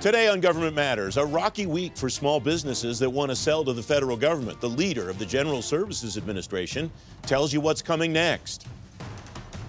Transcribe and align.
Today 0.00 0.28
on 0.28 0.40
Government 0.40 0.74
Matters, 0.74 1.18
a 1.18 1.26
rocky 1.26 1.66
week 1.66 1.94
for 1.94 2.08
small 2.08 2.40
businesses 2.40 2.98
that 3.00 3.10
want 3.10 3.30
to 3.30 3.36
sell 3.36 3.62
to 3.66 3.74
the 3.74 3.82
federal 3.82 4.16
government. 4.16 4.58
The 4.58 4.66
leader 4.66 5.10
of 5.10 5.18
the 5.18 5.26
General 5.26 5.60
Services 5.60 6.16
Administration 6.16 6.90
tells 7.24 7.52
you 7.52 7.60
what's 7.60 7.82
coming 7.82 8.10
next. 8.10 8.66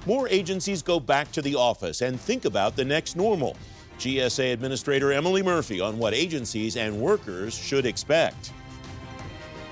More 0.05 0.30
agencies 0.30 0.82
go 0.82 1.02
back 1.02 1.34
to 1.34 1.41
the 1.41 1.55
office 1.55 2.00
and 2.00 2.18
think 2.18 2.46
about 2.46 2.78
the 2.78 2.86
next 2.86 3.18
normal. 3.18 3.57
GSA 4.00 4.54
Administrator 4.54 5.12
Emily 5.12 5.44
Murphy 5.44 5.82
on 5.82 5.98
what 5.98 6.14
agencies 6.14 6.77
and 6.77 7.02
workers 7.02 7.54
should 7.54 7.86
expect. 7.86 8.54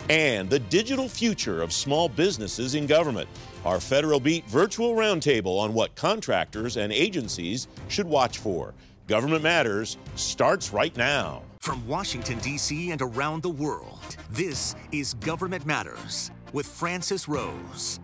And 0.10 0.50
the 0.50 0.60
digital 0.60 1.08
future 1.08 1.62
of 1.62 1.72
small 1.72 2.10
businesses 2.10 2.76
in 2.76 2.86
government. 2.86 3.30
Our 3.64 3.80
Federal 3.80 4.20
Beat 4.20 4.46
virtual 4.48 4.94
roundtable 4.94 5.58
on 5.58 5.74
what 5.74 5.96
contractors 5.96 6.76
and 6.76 6.92
agencies 6.92 7.70
should 7.88 8.08
watch 8.08 8.40
for. 8.40 8.74
Government 9.10 9.42
Matters 9.42 9.98
starts 10.14 10.72
right 10.72 10.96
now. 10.96 11.42
From 11.62 11.86
Washington, 11.88 12.38
D.C. 12.38 12.92
and 12.92 13.02
around 13.02 13.42
the 13.42 13.50
world, 13.50 14.18
this 14.30 14.76
is 14.92 15.16
Government 15.16 15.66
Matters 15.66 16.30
with 16.54 16.68
Francis 16.68 17.28
Rose. 17.28 18.00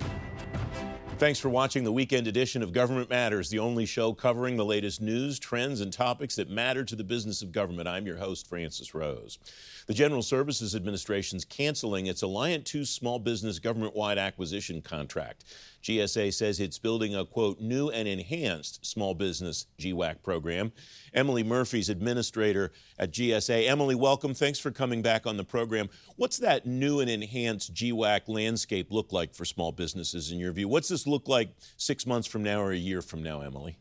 Thanks 1.18 1.40
for 1.40 1.48
watching 1.48 1.86
the 1.86 1.94
weekend 1.94 2.28
edition 2.28 2.62
of 2.62 2.74
Government 2.74 3.10
Matters, 3.10 3.50
the 3.50 3.60
only 3.60 3.86
show 3.86 4.12
covering 4.12 4.58
the 4.58 4.66
latest 4.66 5.02
news, 5.02 5.40
trends, 5.40 5.80
and 5.80 5.92
topics 5.92 6.36
that 6.36 6.50
matter 6.50 6.84
to 6.84 6.94
the 6.94 7.06
business 7.06 7.42
of 7.42 7.54
government. 7.54 7.88
I'm 7.88 8.06
your 8.06 8.18
host, 8.18 8.50
Francis 8.50 8.94
Rose. 8.94 9.40
The 9.88 9.94
General 9.94 10.22
Services 10.22 10.76
Administration 10.76 11.38
is 11.38 11.46
canceling 11.46 12.08
its 12.08 12.22
Alliant 12.22 12.66
2 12.66 12.84
small 12.84 13.18
business 13.20 13.60
government 13.60 13.96
wide 13.96 14.18
acquisition 14.18 14.82
contract. 14.82 15.46
GSA 15.84 16.34
says 16.34 16.60
it's 16.60 16.80
building 16.80 17.16
a 17.16 17.24
quote, 17.24 17.62
new 17.62 17.90
and 17.90 18.08
enhanced 18.08 18.84
small 18.84 19.14
business 19.14 19.68
GWAC 19.80 20.24
program. 20.24 20.72
Emily 21.14 21.44
Murphy's 21.44 21.90
administrator 21.90 22.72
at 22.98 23.12
GSA. 23.12 23.70
Emily, 23.70 23.94
welcome. 23.94 24.34
Thanks 24.34 24.58
for 24.58 24.72
coming 24.72 25.04
back 25.04 25.28
on 25.28 25.38
the 25.38 25.44
program. 25.44 25.90
What's 26.16 26.40
that 26.40 26.66
new 26.66 27.02
and 27.02 27.10
enhanced 27.10 27.76
GWAC 27.76 28.22
landscape 28.28 28.88
look 28.90 29.14
like 29.14 29.36
for 29.36 29.46
small 29.46 29.72
businesses 29.72 30.32
in 30.32 30.40
your 30.40 30.52
view? 30.54 30.68
What's 30.68 30.90
this 30.90 31.05
look 31.08 31.28
like 31.28 31.50
six 31.78 32.06
months 32.06 32.28
from 32.28 32.44
now 32.44 32.62
or 32.62 32.72
a 32.72 32.78
year 32.78 33.02
from 33.02 33.24
now, 33.24 33.42
Emily? 33.42 33.78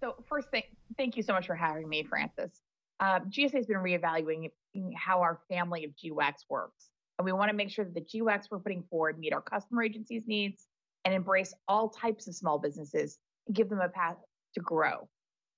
So, 0.00 0.14
first 0.28 0.50
thing, 0.50 0.62
thank 0.96 1.16
you 1.16 1.22
so 1.22 1.32
much 1.32 1.46
for 1.46 1.54
having 1.54 1.88
me, 1.88 2.02
Francis. 2.02 2.60
Uh, 3.00 3.20
GSA 3.20 3.54
has 3.54 3.66
been 3.66 3.78
reevaluating 3.78 4.50
how 4.94 5.20
our 5.20 5.40
family 5.48 5.84
of 5.84 5.90
GWACs 5.92 6.44
works. 6.48 6.90
And 7.18 7.24
we 7.24 7.32
want 7.32 7.50
to 7.50 7.56
make 7.56 7.70
sure 7.70 7.84
that 7.84 7.94
the 7.94 8.00
GWACs 8.00 8.44
we're 8.50 8.58
putting 8.58 8.82
forward 8.90 9.18
meet 9.18 9.32
our 9.32 9.40
customer 9.40 9.82
agencies' 9.82 10.24
needs 10.26 10.66
and 11.04 11.14
embrace 11.14 11.54
all 11.68 11.88
types 11.88 12.26
of 12.28 12.34
small 12.34 12.58
businesses 12.58 13.18
and 13.46 13.56
give 13.56 13.68
them 13.68 13.80
a 13.80 13.88
path 13.88 14.16
to 14.54 14.60
grow. 14.60 15.08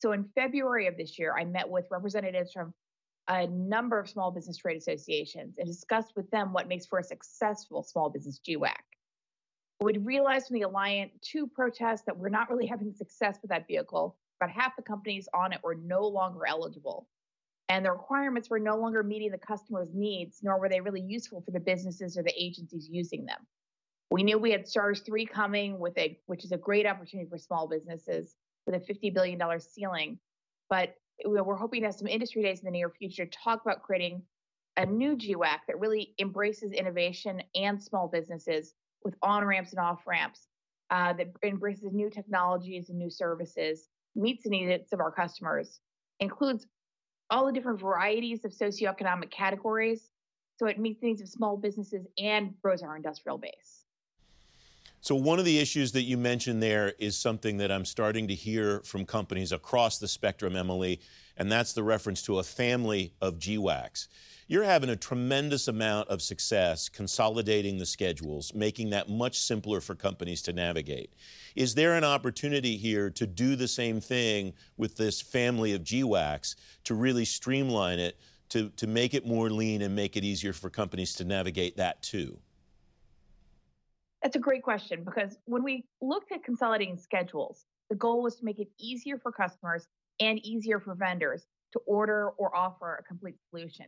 So 0.00 0.12
in 0.12 0.28
February 0.34 0.86
of 0.86 0.96
this 0.96 1.18
year, 1.18 1.34
I 1.36 1.44
met 1.44 1.68
with 1.68 1.86
representatives 1.90 2.52
from 2.52 2.72
a 3.28 3.46
number 3.46 3.98
of 3.98 4.08
small 4.08 4.30
business 4.30 4.56
trade 4.56 4.76
associations 4.76 5.56
and 5.58 5.66
discussed 5.66 6.12
with 6.16 6.30
them 6.30 6.52
what 6.52 6.68
makes 6.68 6.86
for 6.86 6.98
a 6.98 7.04
successful 7.04 7.82
small 7.82 8.08
business 8.08 8.40
GWAC. 8.46 8.76
We 9.80 9.98
realized 9.98 10.48
from 10.48 10.58
the 10.58 10.66
Alliant 10.66 11.10
2 11.22 11.46
protest 11.46 12.06
that 12.06 12.16
we're 12.16 12.28
not 12.28 12.50
really 12.50 12.66
having 12.66 12.92
success 12.92 13.38
with 13.42 13.50
that 13.50 13.66
vehicle. 13.68 14.16
About 14.40 14.54
half 14.54 14.76
the 14.76 14.82
companies 14.82 15.28
on 15.34 15.52
it 15.52 15.60
were 15.62 15.74
no 15.74 16.06
longer 16.06 16.46
eligible 16.46 17.08
and 17.68 17.84
the 17.84 17.92
requirements 17.92 18.48
were 18.48 18.58
no 18.58 18.76
longer 18.76 19.02
meeting 19.02 19.30
the 19.30 19.38
customer's 19.38 19.90
needs, 19.94 20.40
nor 20.42 20.58
were 20.58 20.68
they 20.68 20.80
really 20.80 21.02
useful 21.02 21.42
for 21.42 21.50
the 21.50 21.60
businesses 21.60 22.16
or 22.16 22.22
the 22.22 22.32
agencies 22.36 22.88
using 22.90 23.26
them. 23.26 23.46
We 24.10 24.22
knew 24.22 24.38
we 24.38 24.50
had 24.50 24.66
STARS 24.66 25.02
3 25.02 25.26
coming 25.26 25.78
with 25.78 25.96
a 25.98 26.18
which 26.26 26.44
is 26.44 26.52
a 26.52 26.56
great 26.56 26.86
opportunity 26.86 27.28
for 27.28 27.36
small 27.36 27.68
businesses 27.68 28.36
with 28.66 28.74
a 28.74 28.80
$50 28.80 29.12
billion 29.12 29.38
ceiling. 29.60 30.18
But 30.70 30.94
we're 31.24 31.56
hoping 31.56 31.82
to 31.82 31.88
have 31.88 31.94
some 31.94 32.06
industry 32.06 32.42
days 32.42 32.60
in 32.60 32.64
the 32.64 32.70
near 32.70 32.88
future 32.88 33.26
to 33.26 33.38
talk 33.38 33.60
about 33.62 33.82
creating 33.82 34.22
a 34.78 34.86
new 34.86 35.16
GWAC 35.16 35.58
that 35.66 35.78
really 35.78 36.14
embraces 36.18 36.72
innovation 36.72 37.42
and 37.54 37.82
small 37.82 38.08
businesses 38.08 38.74
with 39.04 39.14
on 39.22 39.44
ramps 39.44 39.72
and 39.72 39.80
off 39.80 40.06
ramps, 40.06 40.48
uh, 40.90 41.12
that 41.14 41.28
embraces 41.44 41.92
new 41.92 42.10
technologies 42.10 42.88
and 42.88 42.98
new 42.98 43.10
services, 43.10 43.88
meets 44.14 44.44
the 44.44 44.50
needs 44.50 44.92
of 44.92 45.00
our 45.00 45.10
customers, 45.10 45.80
includes 46.20 46.66
all 47.30 47.46
the 47.46 47.52
different 47.52 47.80
varieties 47.80 48.44
of 48.44 48.52
socioeconomic 48.52 49.30
categories. 49.30 50.10
So 50.56 50.66
it 50.66 50.78
meets 50.78 51.00
the 51.00 51.08
needs 51.08 51.20
of 51.20 51.28
small 51.28 51.56
businesses 51.56 52.06
and 52.18 52.54
grows 52.62 52.82
our 52.82 52.96
industrial 52.96 53.38
base. 53.38 53.84
So, 55.00 55.14
one 55.14 55.38
of 55.38 55.44
the 55.44 55.58
issues 55.58 55.92
that 55.92 56.02
you 56.02 56.16
mentioned 56.18 56.60
there 56.60 56.92
is 56.98 57.16
something 57.16 57.58
that 57.58 57.70
I'm 57.70 57.84
starting 57.84 58.26
to 58.28 58.34
hear 58.34 58.80
from 58.80 59.04
companies 59.04 59.52
across 59.52 59.98
the 59.98 60.08
spectrum, 60.08 60.56
Emily, 60.56 61.00
and 61.36 61.52
that's 61.52 61.72
the 61.72 61.84
reference 61.84 62.20
to 62.22 62.40
a 62.40 62.42
family 62.42 63.14
of 63.20 63.38
GWACs. 63.38 64.08
You're 64.50 64.64
having 64.64 64.88
a 64.88 64.96
tremendous 64.96 65.68
amount 65.68 66.08
of 66.08 66.22
success 66.22 66.88
consolidating 66.88 67.76
the 67.76 67.84
schedules, 67.84 68.54
making 68.54 68.88
that 68.90 69.10
much 69.10 69.36
simpler 69.36 69.82
for 69.82 69.94
companies 69.94 70.40
to 70.42 70.54
navigate. 70.54 71.12
Is 71.54 71.74
there 71.74 71.96
an 71.96 72.04
opportunity 72.04 72.78
here 72.78 73.10
to 73.10 73.26
do 73.26 73.56
the 73.56 73.68
same 73.68 74.00
thing 74.00 74.54
with 74.78 74.96
this 74.96 75.20
family 75.20 75.74
of 75.74 75.82
GWACs 75.82 76.56
to 76.84 76.94
really 76.94 77.26
streamline 77.26 77.98
it, 77.98 78.18
to, 78.48 78.70
to 78.70 78.86
make 78.86 79.12
it 79.12 79.26
more 79.26 79.50
lean 79.50 79.82
and 79.82 79.94
make 79.94 80.16
it 80.16 80.24
easier 80.24 80.54
for 80.54 80.70
companies 80.70 81.12
to 81.16 81.24
navigate 81.26 81.76
that 81.76 82.02
too? 82.02 82.38
That's 84.22 84.36
a 84.36 84.40
great 84.40 84.62
question 84.62 85.04
because 85.04 85.36
when 85.44 85.62
we 85.62 85.84
looked 86.00 86.32
at 86.32 86.42
consolidating 86.42 86.96
schedules, 86.96 87.66
the 87.90 87.96
goal 87.96 88.22
was 88.22 88.36
to 88.36 88.46
make 88.46 88.58
it 88.58 88.68
easier 88.80 89.18
for 89.18 89.30
customers 89.30 89.86
and 90.20 90.38
easier 90.38 90.80
for 90.80 90.94
vendors 90.94 91.46
to 91.72 91.80
order 91.86 92.30
or 92.38 92.56
offer 92.56 92.94
a 92.94 93.02
complete 93.02 93.36
solution. 93.50 93.84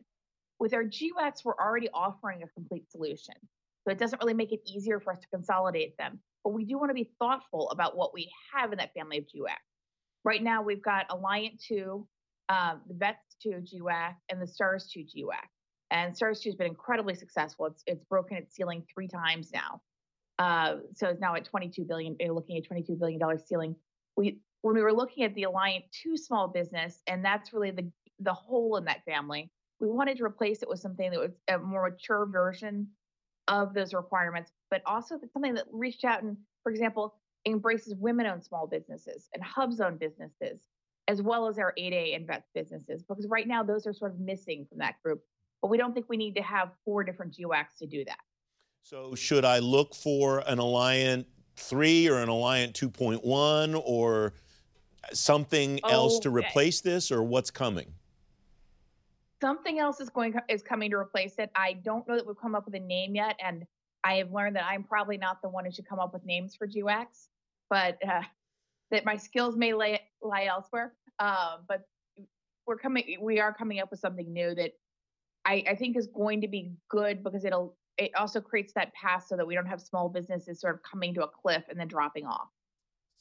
With 0.60 0.74
our 0.74 0.84
GWACs, 0.84 1.42
we're 1.42 1.54
already 1.54 1.88
offering 1.92 2.42
a 2.42 2.48
complete 2.48 2.90
solution. 2.90 3.34
So 3.84 3.92
it 3.92 3.98
doesn't 3.98 4.20
really 4.20 4.34
make 4.34 4.52
it 4.52 4.60
easier 4.66 5.00
for 5.00 5.14
us 5.14 5.18
to 5.20 5.26
consolidate 5.28 5.96
them. 5.96 6.20
But 6.44 6.52
we 6.52 6.66
do 6.66 6.78
want 6.78 6.90
to 6.90 6.94
be 6.94 7.10
thoughtful 7.18 7.70
about 7.70 7.96
what 7.96 8.12
we 8.12 8.30
have 8.52 8.70
in 8.70 8.78
that 8.78 8.92
family 8.92 9.18
of 9.18 9.24
GWAC. 9.24 9.56
Right 10.22 10.42
now, 10.42 10.62
we've 10.62 10.82
got 10.82 11.08
Alliant 11.08 11.64
2, 11.66 12.06
um, 12.50 12.82
the 12.86 12.94
VETS 12.94 13.36
2 13.42 13.64
GWAC, 13.80 14.14
and 14.28 14.40
the 14.40 14.46
STARS 14.46 14.90
2 14.92 15.00
GWAC. 15.00 15.48
And 15.90 16.14
STARS 16.14 16.40
2 16.40 16.50
has 16.50 16.56
been 16.56 16.66
incredibly 16.66 17.14
successful. 17.14 17.66
It's, 17.66 17.82
it's 17.86 18.04
broken 18.04 18.36
its 18.36 18.54
ceiling 18.54 18.84
three 18.92 19.08
times 19.08 19.50
now. 19.52 19.80
Uh, 20.38 20.76
so 20.94 21.08
it's 21.08 21.20
now 21.20 21.34
at 21.36 21.46
22 21.46 21.84
billion, 21.84 22.16
eh, 22.20 22.30
looking 22.30 22.58
at 22.58 22.66
22 22.66 22.96
billion 22.96 23.18
dollar 23.18 23.38
ceiling. 23.38 23.76
We 24.16 24.40
when 24.62 24.74
we 24.74 24.82
were 24.82 24.92
looking 24.92 25.24
at 25.24 25.34
the 25.34 25.44
Alliant 25.44 25.84
2 26.02 26.18
small 26.18 26.48
business, 26.48 27.00
and 27.06 27.24
that's 27.24 27.52
really 27.52 27.70
the 27.70 27.90
the 28.20 28.32
hole 28.32 28.76
in 28.76 28.84
that 28.84 29.04
family 29.04 29.50
we 29.80 29.88
wanted 29.88 30.18
to 30.18 30.24
replace 30.24 30.62
it 30.62 30.68
with 30.68 30.78
something 30.78 31.10
that 31.10 31.18
was 31.18 31.32
a 31.48 31.58
more 31.58 31.88
mature 31.88 32.26
version 32.26 32.86
of 33.48 33.74
those 33.74 33.94
requirements, 33.94 34.52
but 34.70 34.82
also 34.86 35.18
something 35.32 35.54
that 35.54 35.64
reached 35.72 36.04
out 36.04 36.22
and, 36.22 36.36
for 36.62 36.70
example, 36.70 37.14
embraces 37.46 37.94
women-owned 37.96 38.44
small 38.44 38.66
businesses 38.66 39.28
and 39.34 39.42
HubZone 39.42 39.98
businesses, 39.98 40.60
as 41.08 41.22
well 41.22 41.48
as 41.48 41.58
our 41.58 41.72
8A 41.78 42.14
and 42.14 42.26
VETS 42.26 42.50
businesses, 42.54 43.02
because 43.02 43.26
right 43.26 43.48
now 43.48 43.62
those 43.62 43.86
are 43.86 43.92
sort 43.92 44.12
of 44.12 44.20
missing 44.20 44.66
from 44.68 44.78
that 44.78 45.02
group. 45.02 45.22
But 45.62 45.68
we 45.68 45.78
don't 45.78 45.94
think 45.94 46.06
we 46.08 46.16
need 46.16 46.36
to 46.36 46.42
have 46.42 46.70
four 46.84 47.02
different 47.02 47.34
GWACs 47.34 47.78
to 47.78 47.86
do 47.86 48.04
that. 48.04 48.18
So 48.82 49.14
should 49.14 49.44
I 49.44 49.58
look 49.58 49.94
for 49.94 50.40
an 50.46 50.58
Alliant 50.58 51.24
3 51.56 52.08
or 52.08 52.18
an 52.18 52.28
Alliant 52.28 52.72
2.1 52.72 53.82
or 53.84 54.34
something 55.12 55.80
oh, 55.82 55.88
else 55.88 56.18
to 56.20 56.28
oh, 56.28 56.32
replace 56.32 56.80
this, 56.80 57.10
or 57.10 57.22
what's 57.22 57.50
coming? 57.50 57.94
Something 59.40 59.78
else 59.78 60.00
is 60.00 60.10
going 60.10 60.34
is 60.48 60.62
coming 60.62 60.90
to 60.90 60.96
replace 60.96 61.34
it. 61.38 61.50
I 61.54 61.74
don't 61.84 62.06
know 62.06 62.16
that 62.16 62.26
we've 62.26 62.40
come 62.40 62.54
up 62.54 62.66
with 62.66 62.74
a 62.74 62.80
name 62.80 63.14
yet, 63.14 63.36
and 63.44 63.64
I 64.04 64.14
have 64.14 64.32
learned 64.32 64.56
that 64.56 64.64
I'm 64.64 64.84
probably 64.84 65.16
not 65.16 65.42
the 65.42 65.48
one 65.48 65.64
who 65.64 65.70
should 65.70 65.88
come 65.88 65.98
up 65.98 66.12
with 66.12 66.24
names 66.24 66.54
for 66.56 66.66
GWACs, 66.66 67.28
but 67.68 67.98
uh, 68.06 68.22
that 68.90 69.04
my 69.04 69.16
skills 69.16 69.56
may 69.56 69.72
lay, 69.74 70.00
lie 70.22 70.44
elsewhere. 70.44 70.94
Um, 71.18 71.64
but 71.68 71.82
we're 72.66 72.78
coming, 72.78 73.18
we 73.20 73.40
are 73.40 73.52
coming 73.52 73.80
up 73.80 73.90
with 73.90 74.00
something 74.00 74.32
new 74.32 74.54
that 74.54 74.72
I, 75.44 75.64
I 75.68 75.74
think 75.74 75.96
is 75.96 76.06
going 76.06 76.40
to 76.42 76.48
be 76.48 76.72
good 76.88 77.22
because 77.22 77.44
it'll 77.44 77.76
it 77.98 78.12
also 78.16 78.40
creates 78.40 78.72
that 78.72 78.94
path 78.94 79.26
so 79.28 79.36
that 79.36 79.46
we 79.46 79.54
don't 79.54 79.66
have 79.66 79.80
small 79.80 80.08
businesses 80.08 80.58
sort 80.58 80.74
of 80.74 80.80
coming 80.82 81.12
to 81.12 81.24
a 81.24 81.28
cliff 81.28 81.64
and 81.68 81.78
then 81.78 81.86
dropping 81.86 82.24
off. 82.24 82.48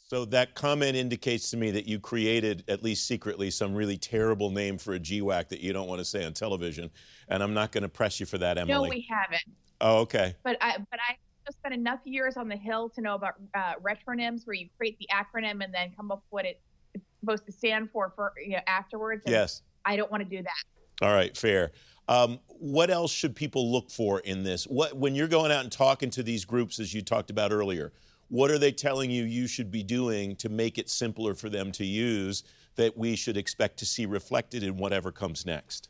So 0.10 0.26
that 0.26 0.56
comment 0.56 0.96
indicates 0.96 1.52
to 1.52 1.58
me 1.58 1.70
that 1.70 1.88
you 1.88 2.00
created, 2.00 2.64
at 2.68 2.82
least 2.82 3.06
secretly, 3.06 3.52
some 3.52 3.76
really 3.76 3.96
terrible 3.96 4.50
name 4.50 4.80
for 4.80 4.96
a 4.96 5.00
GWAC 5.00 5.50
that 5.50 5.60
you 5.60 5.72
don't 5.72 5.88
want 5.88 6.00
to 6.00 6.06
say 6.06 6.26
on 6.26 6.34
television, 6.34 6.90
and 7.28 7.44
I'm 7.44 7.54
not 7.54 7.72
going 7.72 7.84
to 7.84 7.90
press 7.90 8.20
you 8.20 8.26
for 8.26 8.40
that, 8.40 8.58
Emily. 8.58 8.74
No, 8.74 8.90
we 8.90 9.08
haven't. 9.08 9.44
Oh, 9.80 10.00
okay. 10.00 10.36
But 10.44 10.58
I, 10.62 10.78
but 10.90 11.00
I 11.08 11.16
spent 11.52 11.76
enough 11.76 12.00
years 12.06 12.38
on 12.38 12.50
the 12.50 12.56
Hill 12.56 12.90
to 12.90 13.02
know 13.02 13.14
about 13.14 13.36
uh, 13.54 13.74
retronyms, 13.84 14.48
where 14.48 14.56
you 14.56 14.68
create 14.78 14.98
the 14.98 15.08
acronym 15.14 15.64
and 15.64 15.72
then 15.72 15.92
come 15.96 16.12
up 16.12 16.24
with 16.32 16.44
what 16.44 16.46
it's 16.46 17.06
supposed 17.20 17.46
to 17.46 17.52
stand 17.52 17.92
for 17.92 18.12
for 18.16 18.34
you 18.44 18.54
know, 18.54 18.62
afterwards. 18.66 19.22
yes. 19.28 19.62
I 19.86 19.96
don't 19.96 20.10
want 20.10 20.24
to 20.24 20.30
do 20.30 20.42
that. 20.42 21.06
All 21.06 21.14
right, 21.14 21.38
fair. 21.38 21.72
Um, 22.08 22.40
what 22.48 22.90
else 22.90 23.12
should 23.12 23.36
people 23.36 23.72
look 23.72 23.92
for 23.92 24.20
in 24.22 24.42
this? 24.42 24.64
What 24.66 24.98
when 24.98 25.14
you're 25.14 25.28
going 25.28 25.52
out 25.52 25.62
and 25.62 25.72
talking 25.72 26.10
to 26.12 26.24
these 26.24 26.46
groups, 26.46 26.80
as 26.80 26.96
you 26.96 27.04
talked 27.04 27.30
about 27.30 27.52
earlier? 27.52 27.94
What 28.30 28.52
are 28.52 28.60
they 28.60 28.72
telling 28.72 29.10
you 29.10 29.24
you 29.24 29.48
should 29.48 29.72
be 29.72 29.82
doing 29.82 30.36
to 30.38 30.50
make 30.50 30.78
it 30.78 30.90
simpler 30.90 31.34
for 31.34 31.50
them 31.50 31.72
to 31.74 31.86
use 31.86 32.44
that 32.76 32.96
we 32.96 33.16
should 33.16 33.38
expect 33.38 33.78
to 33.80 33.86
see 33.86 34.06
reflected 34.06 34.64
in 34.64 34.78
whatever 34.78 35.12
comes 35.12 35.46
next? 35.46 35.90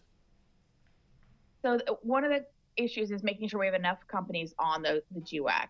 So 1.62 1.80
one 2.02 2.24
of 2.24 2.32
the 2.32 2.46
issues 2.78 3.12
is 3.12 3.24
making 3.24 3.50
sure 3.50 3.60
we 3.60 3.66
have 3.66 3.76
enough 3.76 4.00
companies 4.08 4.54
on 4.58 4.82
the, 4.82 5.04
the 5.12 5.20
GWAC. 5.20 5.68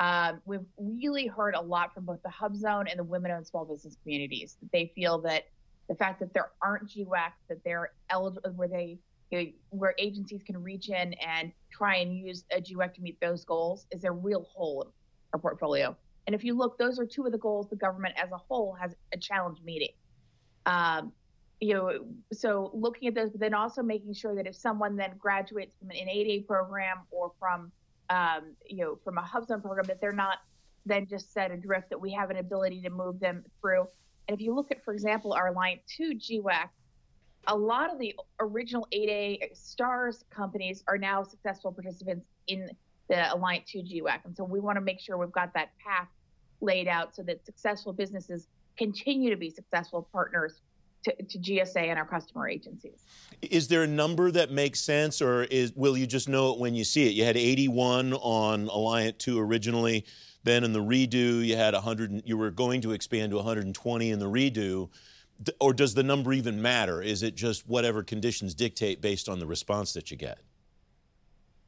Um, 0.00 0.40
we've 0.46 0.64
really 0.78 1.26
heard 1.26 1.54
a 1.54 1.60
lot 1.60 1.92
from 1.92 2.04
both 2.06 2.22
the 2.22 2.30
Hub 2.30 2.56
Zone 2.56 2.86
and 2.88 2.98
the 2.98 3.04
women-owned 3.04 3.46
small 3.46 3.66
business 3.66 3.96
communities. 4.02 4.56
That 4.60 4.72
they 4.72 4.92
feel 4.94 5.18
that 5.22 5.44
the 5.88 5.94
fact 5.94 6.20
that 6.20 6.32
there 6.32 6.50
aren't 6.62 6.88
GWACs, 6.88 7.32
that 7.48 7.62
they're 7.62 7.92
eligible, 8.10 8.50
where 8.52 8.68
they 8.68 8.98
where 9.70 9.94
agencies 9.98 10.40
can 10.42 10.62
reach 10.62 10.88
in 10.88 11.12
and 11.14 11.50
try 11.70 11.96
and 11.96 12.16
use 12.16 12.44
a 12.52 12.60
GWAC 12.60 12.94
to 12.94 13.02
meet 13.02 13.20
those 13.20 13.44
goals, 13.44 13.86
is 13.90 14.04
a 14.04 14.10
real 14.10 14.44
hole 14.44 14.82
in 14.82 14.88
our 15.32 15.40
portfolio. 15.40 15.96
And 16.26 16.34
if 16.34 16.42
you 16.42 16.54
look, 16.56 16.78
those 16.78 16.98
are 16.98 17.06
two 17.06 17.24
of 17.24 17.32
the 17.32 17.38
goals 17.38 17.68
the 17.68 17.76
government 17.76 18.14
as 18.20 18.32
a 18.32 18.36
whole 18.36 18.76
has 18.80 18.94
a 19.12 19.16
challenge 19.16 19.58
meeting. 19.64 19.92
Um, 20.66 21.12
you 21.60 21.74
know, 21.74 22.04
so 22.32 22.70
looking 22.74 23.08
at 23.08 23.14
those, 23.14 23.30
but 23.30 23.40
then 23.40 23.54
also 23.54 23.82
making 23.82 24.12
sure 24.14 24.34
that 24.34 24.46
if 24.46 24.54
someone 24.54 24.96
then 24.96 25.12
graduates 25.18 25.74
from 25.78 25.90
an 25.90 25.96
8A 25.96 26.46
program 26.46 26.98
or 27.10 27.32
from, 27.38 27.72
um, 28.10 28.54
you 28.68 28.84
know, 28.84 28.98
from 29.04 29.18
a 29.18 29.22
HubZone 29.22 29.62
program, 29.62 29.86
that 29.86 30.00
they're 30.00 30.12
not 30.12 30.38
then 30.84 31.06
just 31.06 31.32
set 31.32 31.50
adrift, 31.50 31.90
that 31.90 32.00
we 32.00 32.12
have 32.12 32.30
an 32.30 32.36
ability 32.36 32.80
to 32.82 32.90
move 32.90 33.18
them 33.18 33.44
through. 33.60 33.86
And 34.28 34.36
if 34.36 34.40
you 34.40 34.54
look 34.54 34.70
at, 34.70 34.84
for 34.84 34.92
example, 34.92 35.32
our 35.32 35.52
Alliant 35.52 35.80
2 35.96 36.14
GWAC, 36.14 36.68
a 37.48 37.56
lot 37.56 37.92
of 37.92 37.98
the 37.98 38.14
original 38.40 38.86
8A 38.92 39.56
STARS 39.56 40.24
companies 40.30 40.82
are 40.88 40.98
now 40.98 41.22
successful 41.22 41.72
participants 41.72 42.26
in 42.48 42.70
the 43.08 43.14
Alliant 43.14 43.66
2 43.66 43.78
GWAC. 43.78 44.24
And 44.24 44.36
so 44.36 44.44
we 44.44 44.60
want 44.60 44.76
to 44.76 44.80
make 44.80 45.00
sure 45.00 45.16
we've 45.16 45.30
got 45.32 45.54
that 45.54 45.70
path 45.78 46.08
laid 46.60 46.88
out 46.88 47.14
so 47.14 47.22
that 47.22 47.44
successful 47.44 47.92
businesses 47.92 48.48
continue 48.76 49.30
to 49.30 49.36
be 49.36 49.50
successful 49.50 50.08
partners 50.12 50.60
to, 51.04 51.14
to, 51.22 51.38
GSA 51.38 51.88
and 51.88 51.98
our 51.98 52.04
customer 52.04 52.48
agencies. 52.48 53.04
Is 53.40 53.68
there 53.68 53.82
a 53.82 53.86
number 53.86 54.30
that 54.32 54.50
makes 54.50 54.80
sense, 54.80 55.22
or 55.22 55.44
is, 55.44 55.72
will 55.74 55.96
you 55.96 56.06
just 56.06 56.28
know 56.28 56.52
it 56.52 56.58
when 56.58 56.74
you 56.74 56.84
see 56.84 57.06
it? 57.06 57.12
You 57.14 57.24
had 57.24 57.36
81 57.36 58.14
on 58.14 58.66
Alliant 58.68 59.18
2 59.18 59.38
originally. 59.38 60.04
Then 60.42 60.64
in 60.64 60.72
the 60.72 60.82
redo, 60.82 61.44
you 61.44 61.56
had 61.56 61.74
100. 61.74 62.22
You 62.24 62.36
were 62.36 62.50
going 62.50 62.80
to 62.82 62.92
expand 62.92 63.30
to 63.30 63.36
120 63.36 64.10
in 64.10 64.18
the 64.18 64.26
redo. 64.26 64.90
Or 65.60 65.74
does 65.74 65.94
the 65.94 66.02
number 66.02 66.32
even 66.32 66.62
matter? 66.62 67.02
Is 67.02 67.22
it 67.22 67.34
just 67.34 67.68
whatever 67.68 68.02
conditions 68.02 68.54
dictate 68.54 69.00
based 69.00 69.28
on 69.28 69.38
the 69.38 69.46
response 69.46 69.92
that 69.92 70.10
you 70.10 70.16
get? 70.16 70.38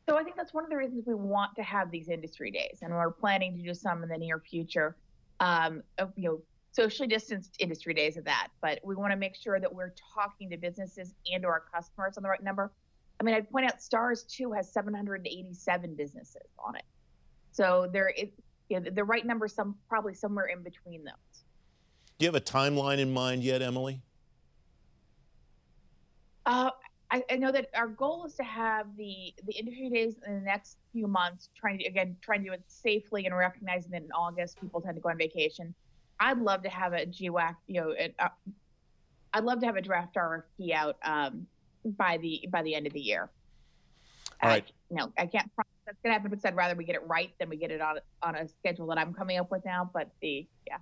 So 0.09 0.17
I 0.17 0.25
think 0.25 0.37
that's 0.37 0.55
one 0.55 0.65
of 0.65 0.71
the 0.71 0.77
reasons 0.77 1.05
we 1.07 1.15
want 1.15 1.55
to 1.57 1.63
have 1.63 1.91
these 1.91 2.09
industry 2.09 2.51
days, 2.51 2.79
and 2.81 2.95
we're 2.95 3.11
planning 3.11 3.55
to 3.57 3.63
do 3.63 3.75
some 3.75 4.03
in 4.03 4.09
the 4.09 4.17
near 4.17 4.39
future. 4.39 4.97
Um, 5.41 5.83
of, 5.99 6.13
you 6.17 6.29
know, 6.29 6.41
socially 6.73 7.07
distanced 7.07 7.57
industry 7.59 7.93
days 7.93 8.17
of 8.17 8.25
that, 8.25 8.49
but 8.63 8.81
we 8.83 8.97
want 8.97 9.13
to 9.13 9.17
make 9.17 9.37
sure 9.37 9.61
that 9.61 9.73
we're 9.73 9.93
talking 10.15 10.49
to 10.51 10.57
businesses 10.57 11.15
and 11.31 11.45
our 11.45 11.63
customers 11.73 12.17
on 12.17 12.23
the 12.23 12.29
right 12.29 12.43
number. 12.43 12.73
I 13.21 13.25
mean, 13.25 13.35
I'd 13.35 13.51
point 13.51 13.67
out 13.67 13.83
STARS 13.83 14.25
2 14.25 14.51
has 14.53 14.73
787 14.73 15.95
businesses 15.95 16.43
on 16.59 16.75
it. 16.75 16.85
So 17.53 17.89
there 17.93 18.09
is 18.09 18.31
you 18.71 18.81
know, 18.81 18.91
the 18.91 19.05
right 19.05 19.27
number 19.27 19.47
some 19.47 19.77
probably 19.89 20.15
somewhere 20.15 20.47
in 20.47 20.63
between 20.63 21.05
those. 21.05 21.45
Do 22.19 22.25
you 22.25 22.29
have 22.29 22.35
a 22.35 22.41
timeline 22.41 22.99
in 22.99 23.13
mind 23.13 23.45
yet, 23.45 23.61
Emily? 23.63 24.01
Uh, 26.47 26.71
I, 27.11 27.25
I, 27.31 27.37
know 27.37 27.51
that 27.53 27.71
our 27.75 27.89
goal 27.89 28.27
is 28.27 28.35
to 28.35 28.45
have 28.45 28.87
the 28.97 29.35
the 29.47 29.53
industry 29.53 29.89
days 29.89 30.17
in 30.27 30.35
the 30.35 30.41
next 30.41 30.77
few 30.93 31.07
months. 31.07 31.49
Trying 31.57 31.79
to 31.79 31.87
again 31.87 32.17
trying 32.21 32.41
to 32.41 32.47
do 32.49 32.53
it 32.53 32.63
safely 32.67 33.27
and 33.27 33.37
recognizing 33.37 33.91
that 33.93 34.03
in 34.03 34.13
August 34.13 34.61
people 34.61 34.81
tend 34.81 34.97
to 34.97 35.01
go 35.01 35.09
on 35.09 35.17
vacation. 35.17 35.75
I'd 36.21 36.39
love 36.39 36.63
to 36.65 36.69
have 36.69 36.93
a 36.93 37.07
GWAC, 37.07 37.55
you 37.69 37.81
know, 37.81 37.91
it, 37.91 38.15
uh, 38.19 38.29
I'd 39.33 39.45
love 39.45 39.61
to 39.61 39.67
have 39.67 39.77
a 39.77 39.81
draft 39.81 40.17
RFP 40.17 40.73
out 40.75 40.97
um, 41.03 41.47
by 41.85 42.19
the 42.19 42.47
by 42.51 42.63
the 42.63 42.75
end 42.75 42.87
of 42.87 42.93
the 42.93 43.01
year. 43.01 43.31
All 44.43 44.51
right. 44.51 44.65
I, 44.67 44.95
no, 44.95 45.13
I 45.17 45.27
can't 45.27 45.53
promise 45.55 45.73
that's 45.87 45.99
gonna 46.03 46.15
happen 46.15 46.31
because 46.31 46.45
I'd 46.45 46.57
rather 46.57 46.75
we 46.75 46.85
get 46.85 46.97
it 46.97 47.07
right 47.07 47.31
than 47.39 47.49
we 47.49 47.57
get 47.57 47.71
it 47.71 47.81
on 47.81 48.01
on 48.23 48.35
a 48.35 48.49
schedule 48.49 48.87
that 48.89 48.99
I'm 48.99 49.15
coming 49.15 49.39
up 49.39 49.51
with 49.51 49.65
now. 49.65 49.89
But 49.93 50.11
the 50.21 50.47
yeah, 50.67 50.77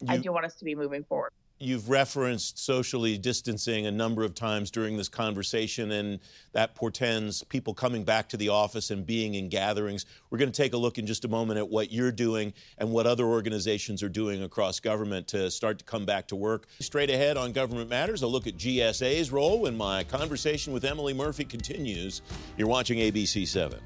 you, 0.00 0.06
I 0.08 0.16
do 0.18 0.32
want 0.32 0.44
us 0.44 0.56
to 0.56 0.64
be 0.64 0.74
moving 0.74 1.04
forward 1.04 1.32
you've 1.60 1.90
referenced 1.90 2.58
socially 2.58 3.18
distancing 3.18 3.86
a 3.86 3.90
number 3.90 4.24
of 4.24 4.34
times 4.34 4.70
during 4.70 4.96
this 4.96 5.08
conversation, 5.08 5.92
and 5.92 6.18
that 6.52 6.74
portends 6.74 7.44
people 7.44 7.74
coming 7.74 8.02
back 8.02 8.30
to 8.30 8.36
the 8.36 8.48
office 8.48 8.90
and 8.90 9.06
being 9.06 9.34
in 9.34 9.48
gatherings. 9.48 10.06
We're 10.30 10.38
going 10.38 10.50
to 10.50 10.56
take 10.56 10.72
a 10.72 10.78
look 10.78 10.98
in 10.98 11.06
just 11.06 11.24
a 11.24 11.28
moment 11.28 11.58
at 11.58 11.68
what 11.68 11.92
you're 11.92 12.12
doing 12.12 12.54
and 12.78 12.90
what 12.90 13.06
other 13.06 13.24
organizations 13.24 14.02
are 14.02 14.08
doing 14.08 14.42
across 14.42 14.80
government 14.80 15.28
to 15.28 15.50
start 15.50 15.78
to 15.78 15.84
come 15.84 16.06
back 16.06 16.28
to 16.28 16.36
work. 16.36 16.66
Straight 16.80 17.10
ahead 17.10 17.36
on 17.36 17.52
Government 17.52 17.90
Matters, 17.90 18.22
a 18.22 18.26
look 18.26 18.46
at 18.46 18.56
GSA's 18.56 19.30
role 19.30 19.60
when 19.60 19.76
my 19.76 20.02
conversation 20.04 20.72
with 20.72 20.84
Emily 20.84 21.12
Murphy 21.12 21.44
continues. 21.44 22.22
You're 22.56 22.68
watching 22.68 22.98
ABC 22.98 23.46
7. 23.46 23.78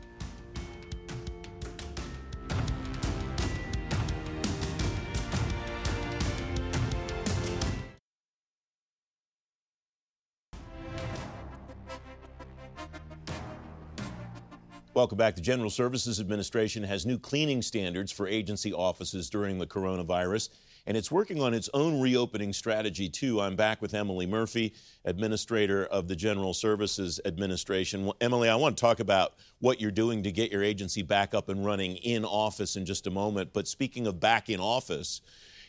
Welcome 14.94 15.18
back. 15.18 15.34
The 15.34 15.40
General 15.40 15.70
Services 15.70 16.20
Administration 16.20 16.84
has 16.84 17.04
new 17.04 17.18
cleaning 17.18 17.62
standards 17.62 18.12
for 18.12 18.28
agency 18.28 18.72
offices 18.72 19.28
during 19.28 19.58
the 19.58 19.66
coronavirus, 19.66 20.50
and 20.86 20.96
it's 20.96 21.10
working 21.10 21.42
on 21.42 21.52
its 21.52 21.68
own 21.74 22.00
reopening 22.00 22.52
strategy, 22.52 23.08
too. 23.08 23.40
I'm 23.40 23.56
back 23.56 23.82
with 23.82 23.92
Emily 23.92 24.24
Murphy, 24.24 24.72
Administrator 25.04 25.84
of 25.86 26.06
the 26.06 26.14
General 26.14 26.54
Services 26.54 27.18
Administration. 27.24 28.04
Well, 28.04 28.14
Emily, 28.20 28.48
I 28.48 28.54
want 28.54 28.76
to 28.76 28.80
talk 28.80 29.00
about 29.00 29.34
what 29.58 29.80
you're 29.80 29.90
doing 29.90 30.22
to 30.22 30.30
get 30.30 30.52
your 30.52 30.62
agency 30.62 31.02
back 31.02 31.34
up 31.34 31.48
and 31.48 31.66
running 31.66 31.96
in 31.96 32.24
office 32.24 32.76
in 32.76 32.86
just 32.86 33.08
a 33.08 33.10
moment. 33.10 33.52
But 33.52 33.66
speaking 33.66 34.06
of 34.06 34.20
back 34.20 34.48
in 34.48 34.60
office, 34.60 35.22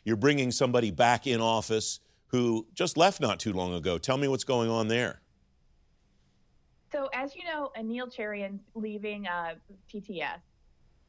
you're 0.04 0.18
bringing 0.18 0.52
somebody 0.52 0.92
back 0.92 1.26
in 1.26 1.42
office 1.42 2.00
who 2.28 2.68
just 2.76 2.96
left 2.96 3.22
not 3.22 3.40
too 3.40 3.54
long 3.54 3.74
ago. 3.74 3.98
Tell 3.98 4.18
me 4.18 4.28
what's 4.28 4.44
going 4.44 4.70
on 4.70 4.88
there. 4.88 5.22
So, 6.96 7.10
as 7.14 7.36
you 7.36 7.44
know, 7.44 7.72
Anil 7.78 8.10
Cherian's 8.10 8.62
leaving 8.74 9.28
uh, 9.28 9.56
TTS. 9.94 10.40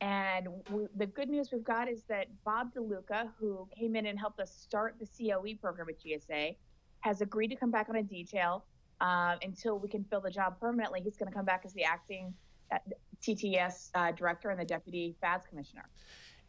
And 0.00 0.48
the 0.96 1.06
good 1.06 1.28
news 1.28 1.50
we've 1.52 1.62
got 1.62 1.88
is 1.88 2.02
that 2.08 2.26
Bob 2.44 2.74
DeLuca, 2.74 3.28
who 3.38 3.68
came 3.78 3.94
in 3.94 4.06
and 4.06 4.18
helped 4.18 4.40
us 4.40 4.52
start 4.52 4.96
the 4.98 5.06
COE 5.06 5.54
program 5.60 5.86
at 5.88 6.00
GSA, 6.00 6.56
has 7.00 7.20
agreed 7.20 7.48
to 7.48 7.56
come 7.56 7.70
back 7.70 7.88
on 7.88 7.94
a 7.94 8.02
detail 8.02 8.64
uh, 9.00 9.36
until 9.42 9.78
we 9.78 9.88
can 9.88 10.02
fill 10.10 10.20
the 10.20 10.30
job 10.30 10.58
permanently. 10.58 11.00
He's 11.02 11.16
going 11.16 11.30
to 11.30 11.34
come 11.34 11.44
back 11.44 11.62
as 11.64 11.72
the 11.72 11.84
acting 11.84 12.34
uh, 12.72 12.78
TTS 13.22 13.90
uh, 13.94 14.10
director 14.10 14.50
and 14.50 14.58
the 14.58 14.64
deputy 14.64 15.14
FAS 15.20 15.42
commissioner. 15.48 15.88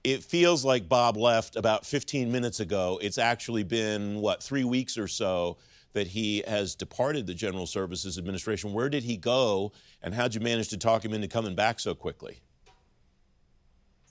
It 0.03 0.23
feels 0.23 0.65
like 0.65 0.89
Bob 0.89 1.15
left 1.15 1.55
about 1.55 1.85
15 1.85 2.31
minutes 2.31 2.59
ago. 2.59 2.99
It's 3.03 3.19
actually 3.19 3.63
been, 3.63 4.19
what, 4.19 4.41
three 4.41 4.63
weeks 4.63 4.97
or 4.97 5.07
so 5.07 5.57
that 5.97 6.09
he 6.09 6.43
has 6.47 6.75
departed 6.75 7.25
the 7.25 7.33
General 7.33 7.65
Services 7.65 8.19
Administration. 8.19 8.71
Where 8.71 8.87
did 8.87 9.03
he 9.03 9.17
go, 9.17 9.71
and 10.03 10.13
how'd 10.13 10.35
you 10.35 10.39
manage 10.39 10.69
to 10.69 10.77
talk 10.77 11.03
him 11.03 11.11
into 11.11 11.27
coming 11.27 11.55
back 11.55 11.79
so 11.79 11.95
quickly? 11.95 12.41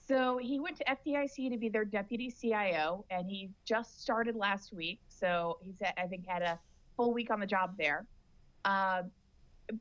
So 0.09 0.37
he 0.38 0.59
went 0.59 0.76
to 0.78 0.85
FDIC 0.85 1.49
to 1.50 1.57
be 1.57 1.69
their 1.69 1.85
deputy 1.85 2.28
CIO, 2.31 3.05
and 3.11 3.28
he 3.28 3.50
just 3.64 4.02
started 4.02 4.35
last 4.35 4.73
week. 4.73 4.99
So 5.09 5.59
he's, 5.62 5.76
I 5.97 6.07
think, 6.09 6.26
had 6.26 6.43
a 6.43 6.59
full 6.97 7.12
week 7.12 7.31
on 7.31 7.38
the 7.38 7.47
job 7.47 7.76
there. 7.78 8.05
Uh, 8.64 9.02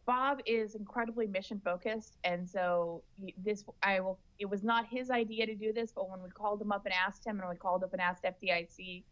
Bob 0.05 0.41
is 0.45 0.75
incredibly 0.75 1.25
mission 1.25 1.59
focused, 1.65 2.17
and 2.23 2.47
so 2.47 3.01
this 3.43 3.63
I 3.81 3.99
will. 3.99 4.19
It 4.37 4.45
was 4.45 4.63
not 4.63 4.85
his 4.87 5.09
idea 5.09 5.47
to 5.47 5.55
do 5.55 5.73
this, 5.73 5.91
but 5.91 6.07
when 6.07 6.21
we 6.21 6.29
called 6.29 6.61
him 6.61 6.71
up 6.71 6.85
and 6.85 6.93
asked 6.93 7.25
him, 7.25 7.39
and 7.39 7.49
we 7.49 7.55
called 7.55 7.83
up 7.83 7.93
and 7.93 8.01
asked 8.01 8.23
FDIC 8.23 9.03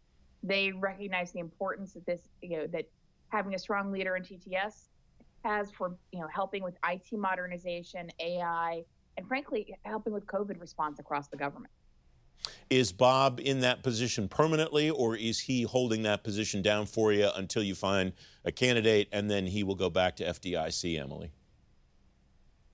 they 0.44 0.72
recognize 0.72 1.32
the 1.32 1.40
importance 1.40 1.94
that 1.94 2.06
this, 2.06 2.28
you 2.42 2.58
know, 2.58 2.66
that 2.68 2.84
having 3.30 3.54
a 3.54 3.58
strong 3.58 3.90
leader 3.90 4.14
in 4.14 4.22
TTS 4.22 4.88
has 5.42 5.70
for, 5.70 5.96
you 6.12 6.20
know, 6.20 6.28
helping 6.32 6.62
with 6.62 6.76
IT 6.88 7.06
modernization, 7.12 8.10
AI, 8.20 8.84
and 9.16 9.26
frankly, 9.26 9.74
helping 9.84 10.12
with 10.12 10.26
COVID 10.26 10.60
response 10.60 10.98
across 10.98 11.28
the 11.28 11.36
government. 11.36 11.72
Is 12.68 12.92
Bob 12.92 13.40
in 13.42 13.60
that 13.60 13.82
position 13.82 14.28
permanently, 14.28 14.90
or 14.90 15.16
is 15.16 15.40
he 15.40 15.62
holding 15.62 16.02
that 16.02 16.24
position 16.24 16.60
down 16.60 16.84
for 16.84 17.10
you 17.12 17.30
until 17.34 17.62
you 17.62 17.74
find 17.74 18.12
a 18.44 18.52
candidate 18.52 19.08
and 19.12 19.30
then 19.30 19.46
he 19.46 19.64
will 19.64 19.74
go 19.74 19.88
back 19.88 20.16
to 20.16 20.24
FDIC, 20.24 21.00
Emily? 21.00 21.30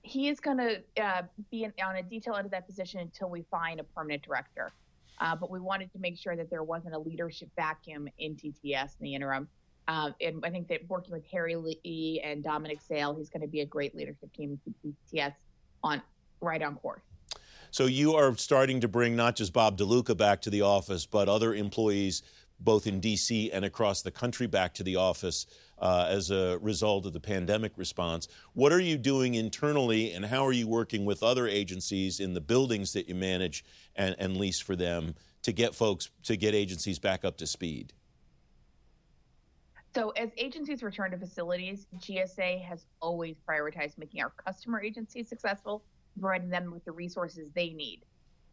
He 0.03 0.27
is 0.27 0.39
going 0.39 0.57
to 0.57 0.81
uh, 1.01 1.21
be 1.51 1.63
in, 1.63 1.73
on 1.85 1.95
a 1.95 2.03
detail 2.03 2.35
into 2.35 2.49
that 2.49 2.65
position 2.65 2.99
until 2.99 3.29
we 3.29 3.43
find 3.43 3.79
a 3.79 3.83
permanent 3.83 4.23
director. 4.23 4.73
Uh, 5.21 5.35
but 5.35 5.51
we 5.51 5.59
wanted 5.59 5.91
to 5.93 5.99
make 5.99 6.17
sure 6.17 6.35
that 6.35 6.49
there 6.49 6.63
wasn't 6.63 6.95
a 6.95 6.99
leadership 6.99 7.47
vacuum 7.55 8.09
in 8.17 8.35
TTS 8.35 8.95
in 8.99 9.03
the 9.03 9.15
interim. 9.15 9.47
Uh, 9.87 10.09
and 10.19 10.43
I 10.43 10.49
think 10.49 10.67
that 10.69 10.81
working 10.89 11.11
with 11.11 11.23
Harry 11.31 11.55
Lee 11.55 12.21
and 12.23 12.43
Dominic 12.43 12.81
Sale, 12.81 13.15
he's 13.15 13.29
going 13.29 13.41
to 13.41 13.47
be 13.47 13.61
a 13.61 13.65
great 13.65 13.95
leadership 13.95 14.33
team 14.33 14.59
in 14.83 14.95
TTS 15.13 15.33
on 15.83 16.01
right 16.41 16.61
on 16.61 16.75
course. 16.75 17.03
So 17.69 17.85
you 17.85 18.15
are 18.15 18.35
starting 18.35 18.81
to 18.81 18.87
bring 18.87 19.15
not 19.15 19.35
just 19.35 19.53
Bob 19.53 19.77
DeLuca 19.77 20.17
back 20.17 20.41
to 20.41 20.49
the 20.49 20.63
office, 20.63 21.05
but 21.05 21.29
other 21.29 21.53
employees 21.53 22.23
both 22.63 22.87
in 22.87 22.99
D.C. 22.99 23.51
and 23.51 23.65
across 23.65 24.01
the 24.01 24.11
country 24.11 24.47
back 24.47 24.73
to 24.75 24.83
the 24.83 24.95
office 24.95 25.47
uh, 25.79 26.07
as 26.09 26.31
a 26.31 26.59
result 26.61 27.05
of 27.05 27.13
the 27.13 27.19
pandemic 27.19 27.73
response. 27.75 28.27
What 28.53 28.71
are 28.71 28.79
you 28.79 28.97
doing 28.97 29.35
internally, 29.35 30.13
and 30.13 30.25
how 30.25 30.45
are 30.45 30.51
you 30.51 30.67
working 30.67 31.05
with 31.05 31.23
other 31.23 31.47
agencies 31.47 32.19
in 32.19 32.33
the 32.33 32.41
buildings 32.41 32.93
that 32.93 33.09
you 33.09 33.15
manage 33.15 33.65
and, 33.95 34.15
and 34.19 34.37
lease 34.37 34.59
for 34.59 34.75
them 34.75 35.15
to 35.43 35.51
get 35.51 35.73
folks 35.73 36.09
to 36.23 36.37
get 36.37 36.53
agencies 36.53 36.99
back 36.99 37.25
up 37.25 37.37
to 37.37 37.47
speed? 37.47 37.93
So, 39.93 40.11
as 40.11 40.29
agencies 40.37 40.83
return 40.83 41.11
to 41.11 41.17
facilities, 41.17 41.87
GSA 41.97 42.63
has 42.63 42.85
always 43.01 43.35
prioritized 43.45 43.97
making 43.97 44.21
our 44.21 44.29
customer 44.29 44.81
agencies 44.81 45.27
successful, 45.27 45.83
providing 46.17 46.49
them 46.49 46.71
with 46.71 46.85
the 46.85 46.93
resources 46.93 47.49
they 47.53 47.71
need. 47.71 48.03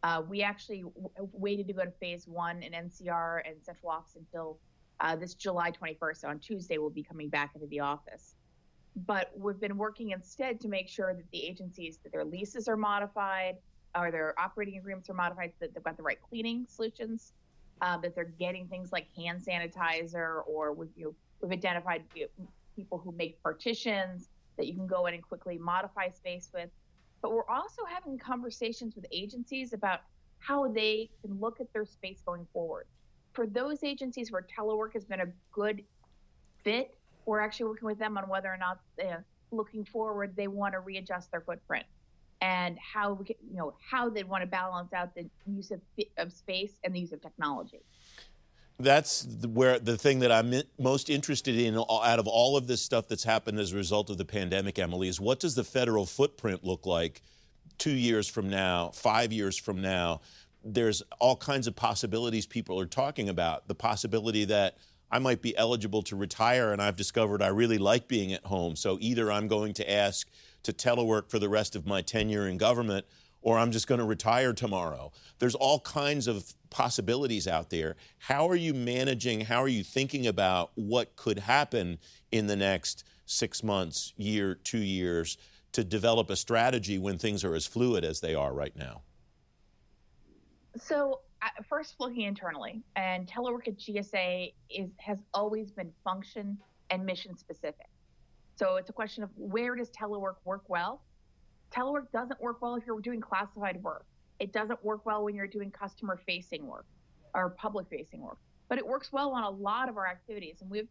Uh, 0.02 0.22
we 0.28 0.42
actually 0.42 0.82
w- 0.82 1.10
waited 1.32 1.66
to 1.66 1.72
go 1.72 1.84
to 1.84 1.90
phase 1.90 2.26
one 2.26 2.62
in 2.62 2.72
NCR 2.72 3.40
and 3.46 3.56
central 3.62 3.90
office 3.90 4.16
until 4.16 4.58
uh, 5.00 5.16
this 5.16 5.34
July 5.34 5.70
21st. 5.70 6.16
So 6.18 6.28
on 6.28 6.38
Tuesday, 6.38 6.78
we'll 6.78 6.90
be 6.90 7.02
coming 7.02 7.28
back 7.28 7.52
into 7.54 7.66
the 7.68 7.80
office. 7.80 8.34
But 9.06 9.30
we've 9.36 9.60
been 9.60 9.76
working 9.76 10.10
instead 10.10 10.60
to 10.60 10.68
make 10.68 10.88
sure 10.88 11.14
that 11.14 11.30
the 11.30 11.44
agencies, 11.44 11.98
that 12.02 12.12
their 12.12 12.24
leases 12.24 12.68
are 12.68 12.76
modified, 12.76 13.56
or 13.96 14.10
their 14.10 14.38
operating 14.38 14.76
agreements 14.78 15.08
are 15.08 15.14
modified, 15.14 15.52
that 15.60 15.74
they've 15.74 15.84
got 15.84 15.96
the 15.96 16.02
right 16.02 16.18
cleaning 16.28 16.66
solutions, 16.68 17.32
uh, 17.80 17.96
that 17.98 18.14
they're 18.14 18.32
getting 18.38 18.66
things 18.66 18.92
like 18.92 19.06
hand 19.16 19.40
sanitizer, 19.40 20.42
or 20.46 20.72
we've, 20.72 20.88
you 20.96 21.04
know, 21.06 21.14
we've 21.40 21.52
identified 21.52 22.04
you 22.14 22.28
know, 22.38 22.48
people 22.76 22.98
who 22.98 23.12
make 23.12 23.40
partitions 23.42 24.28
that 24.56 24.66
you 24.66 24.74
can 24.74 24.86
go 24.86 25.06
in 25.06 25.14
and 25.14 25.22
quickly 25.22 25.58
modify 25.58 26.08
space 26.08 26.50
with. 26.52 26.70
But 27.20 27.32
we're 27.32 27.48
also 27.48 27.82
having 27.84 28.18
conversations 28.18 28.94
with 28.94 29.06
agencies 29.10 29.72
about 29.72 30.00
how 30.38 30.68
they 30.68 31.10
can 31.22 31.38
look 31.40 31.60
at 31.60 31.72
their 31.72 31.84
space 31.84 32.22
going 32.24 32.46
forward. 32.52 32.86
For 33.32 33.46
those 33.46 33.82
agencies 33.82 34.30
where 34.30 34.42
telework 34.42 34.92
has 34.94 35.04
been 35.04 35.20
a 35.20 35.26
good 35.52 35.82
fit, 36.62 36.96
we're 37.26 37.40
actually 37.40 37.66
working 37.66 37.86
with 37.86 37.98
them 37.98 38.16
on 38.16 38.28
whether 38.28 38.48
or 38.48 38.56
not, 38.56 38.80
uh, 39.04 39.18
looking 39.50 39.84
forward, 39.84 40.34
they 40.36 40.48
want 40.48 40.74
to 40.74 40.80
readjust 40.80 41.30
their 41.30 41.40
footprint 41.40 41.84
and 42.40 42.78
how 42.78 43.14
we 43.14 43.24
can, 43.24 43.36
you 43.50 43.56
know 43.56 43.74
how 43.80 44.08
they 44.08 44.22
want 44.22 44.42
to 44.42 44.46
balance 44.46 44.92
out 44.92 45.14
the 45.14 45.28
use 45.46 45.70
of, 45.70 45.80
of 46.18 46.32
space 46.32 46.78
and 46.84 46.94
the 46.94 47.00
use 47.00 47.12
of 47.12 47.20
technology 47.20 47.80
that's 48.80 49.26
where 49.44 49.78
the 49.78 49.96
thing 49.96 50.20
that 50.20 50.30
I'm 50.30 50.54
most 50.78 51.10
interested 51.10 51.58
in 51.58 51.76
out 51.76 52.18
of 52.18 52.28
all 52.28 52.56
of 52.56 52.66
this 52.68 52.80
stuff 52.80 53.08
that's 53.08 53.24
happened 53.24 53.58
as 53.58 53.72
a 53.72 53.76
result 53.76 54.08
of 54.08 54.18
the 54.18 54.24
pandemic, 54.24 54.78
Emily, 54.78 55.08
is 55.08 55.20
what 55.20 55.40
does 55.40 55.56
the 55.56 55.64
federal 55.64 56.06
footprint 56.06 56.64
look 56.64 56.86
like 56.86 57.22
two 57.78 57.90
years 57.90 58.28
from 58.28 58.48
now, 58.48 58.90
five 58.90 59.32
years 59.32 59.56
from 59.56 59.80
now? 59.82 60.20
There's 60.64 61.02
all 61.18 61.36
kinds 61.36 61.66
of 61.66 61.74
possibilities 61.74 62.46
people 62.46 62.78
are 62.78 62.86
talking 62.86 63.28
about. 63.28 63.66
The 63.66 63.74
possibility 63.74 64.44
that 64.44 64.76
I 65.10 65.18
might 65.18 65.42
be 65.42 65.56
eligible 65.56 66.02
to 66.02 66.16
retire, 66.16 66.72
and 66.72 66.80
I've 66.80 66.96
discovered 66.96 67.42
I 67.42 67.48
really 67.48 67.78
like 67.78 68.06
being 68.06 68.32
at 68.32 68.44
home. 68.44 68.76
So 68.76 68.98
either 69.00 69.32
I'm 69.32 69.48
going 69.48 69.74
to 69.74 69.90
ask 69.90 70.28
to 70.64 70.72
telework 70.72 71.30
for 71.30 71.38
the 71.38 71.48
rest 71.48 71.74
of 71.74 71.86
my 71.86 72.02
tenure 72.02 72.46
in 72.46 72.58
government, 72.58 73.06
or 73.40 73.58
I'm 73.58 73.72
just 73.72 73.86
going 73.86 74.00
to 74.00 74.04
retire 74.04 74.52
tomorrow. 74.52 75.10
There's 75.38 75.54
all 75.54 75.80
kinds 75.80 76.26
of 76.26 76.52
possibilities 76.70 77.46
out 77.46 77.70
there. 77.70 77.96
How 78.18 78.48
are 78.48 78.56
you 78.56 78.74
managing, 78.74 79.42
how 79.42 79.62
are 79.62 79.68
you 79.68 79.82
thinking 79.82 80.26
about 80.26 80.70
what 80.74 81.16
could 81.16 81.40
happen 81.40 81.98
in 82.30 82.46
the 82.46 82.56
next 82.56 83.04
six 83.26 83.62
months, 83.62 84.12
year, 84.16 84.54
two 84.54 84.78
years 84.78 85.36
to 85.72 85.84
develop 85.84 86.30
a 86.30 86.36
strategy 86.36 86.98
when 86.98 87.18
things 87.18 87.44
are 87.44 87.54
as 87.54 87.66
fluid 87.66 88.04
as 88.04 88.20
they 88.20 88.34
are 88.34 88.52
right 88.52 88.76
now? 88.76 89.02
So, 90.76 91.20
uh, 91.40 91.48
first 91.68 91.94
looking 92.00 92.22
internally, 92.22 92.82
and 92.96 93.26
telework 93.28 93.68
at 93.68 93.78
GSA 93.78 94.52
is 94.70 94.90
has 94.98 95.18
always 95.32 95.70
been 95.70 95.92
function 96.02 96.58
and 96.90 97.06
mission 97.06 97.36
specific. 97.36 97.86
So 98.56 98.76
it's 98.76 98.90
a 98.90 98.92
question 98.92 99.22
of 99.22 99.30
where 99.36 99.76
does 99.76 99.88
telework 99.90 100.36
work 100.44 100.62
well 100.68 101.02
telework 101.70 102.10
doesn't 102.12 102.40
work 102.40 102.60
well 102.62 102.76
if 102.76 102.84
you're 102.86 103.00
doing 103.00 103.20
classified 103.20 103.82
work. 103.82 104.04
It 104.38 104.52
doesn't 104.52 104.82
work 104.84 105.04
well 105.04 105.24
when 105.24 105.34
you're 105.34 105.46
doing 105.46 105.70
customer 105.70 106.20
facing 106.26 106.66
work 106.66 106.86
or 107.34 107.50
public 107.50 107.88
facing 107.88 108.20
work. 108.20 108.38
But 108.68 108.78
it 108.78 108.86
works 108.86 109.12
well 109.12 109.30
on 109.30 109.42
a 109.44 109.50
lot 109.50 109.88
of 109.88 109.96
our 109.96 110.06
activities. 110.06 110.58
And 110.60 110.70
we've 110.70 110.88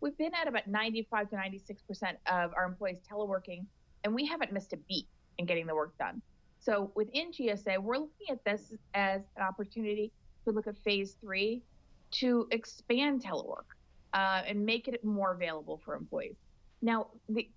we've 0.00 0.16
been 0.18 0.34
at 0.34 0.48
about 0.48 0.66
95 0.66 1.30
to 1.30 1.36
96 1.36 1.82
percent 1.82 2.18
of 2.26 2.52
our 2.54 2.64
employees 2.64 2.98
teleworking, 3.10 3.64
and 4.04 4.14
we 4.14 4.26
haven't 4.26 4.52
missed 4.52 4.72
a 4.72 4.76
beat 4.88 5.06
in 5.38 5.46
getting 5.46 5.66
the 5.66 5.74
work 5.74 5.96
done. 5.98 6.20
So 6.60 6.92
within 6.94 7.32
GSA, 7.32 7.78
we're 7.78 7.98
looking 7.98 8.28
at 8.30 8.44
this 8.44 8.72
as 8.94 9.22
an 9.36 9.42
opportunity 9.42 10.12
to 10.44 10.52
look 10.52 10.66
at 10.66 10.76
phase 10.78 11.16
three 11.20 11.62
to 12.12 12.46
expand 12.50 13.22
telework 13.22 13.64
uh, 14.12 14.42
and 14.46 14.64
make 14.64 14.86
it 14.86 15.04
more 15.04 15.32
available 15.32 15.80
for 15.84 15.94
employees. 15.94 16.36
Now, 16.80 17.08
the 17.28 17.48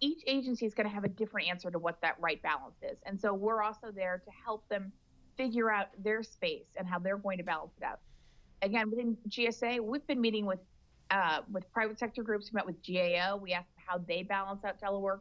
each 0.00 0.22
agency 0.26 0.66
is 0.66 0.74
going 0.74 0.88
to 0.88 0.94
have 0.94 1.04
a 1.04 1.08
different 1.08 1.48
answer 1.48 1.70
to 1.70 1.78
what 1.78 2.00
that 2.02 2.16
right 2.20 2.42
balance 2.42 2.76
is. 2.82 2.98
And 3.06 3.20
so 3.20 3.32
we're 3.32 3.62
also 3.62 3.90
there 3.94 4.22
to 4.24 4.30
help 4.44 4.68
them 4.68 4.92
figure 5.36 5.70
out 5.70 5.88
their 6.02 6.22
space 6.22 6.66
and 6.76 6.86
how 6.86 6.98
they're 6.98 7.16
going 7.16 7.38
to 7.38 7.44
balance 7.44 7.72
it 7.78 7.84
out. 7.84 8.00
Again, 8.60 8.90
within 8.90 9.16
GSA, 9.28 9.80
we've 9.80 10.06
been 10.06 10.20
meeting 10.20 10.46
with 10.46 10.60
uh, 11.10 11.40
with 11.50 11.70
private 11.72 11.98
sector 11.98 12.22
groups. 12.22 12.50
We 12.52 12.56
met 12.56 12.66
with 12.66 12.76
GAO. 12.86 13.36
We 13.36 13.52
asked 13.52 13.68
how 13.76 13.98
they 13.98 14.22
balance 14.22 14.64
out 14.64 14.80
telework 14.80 15.20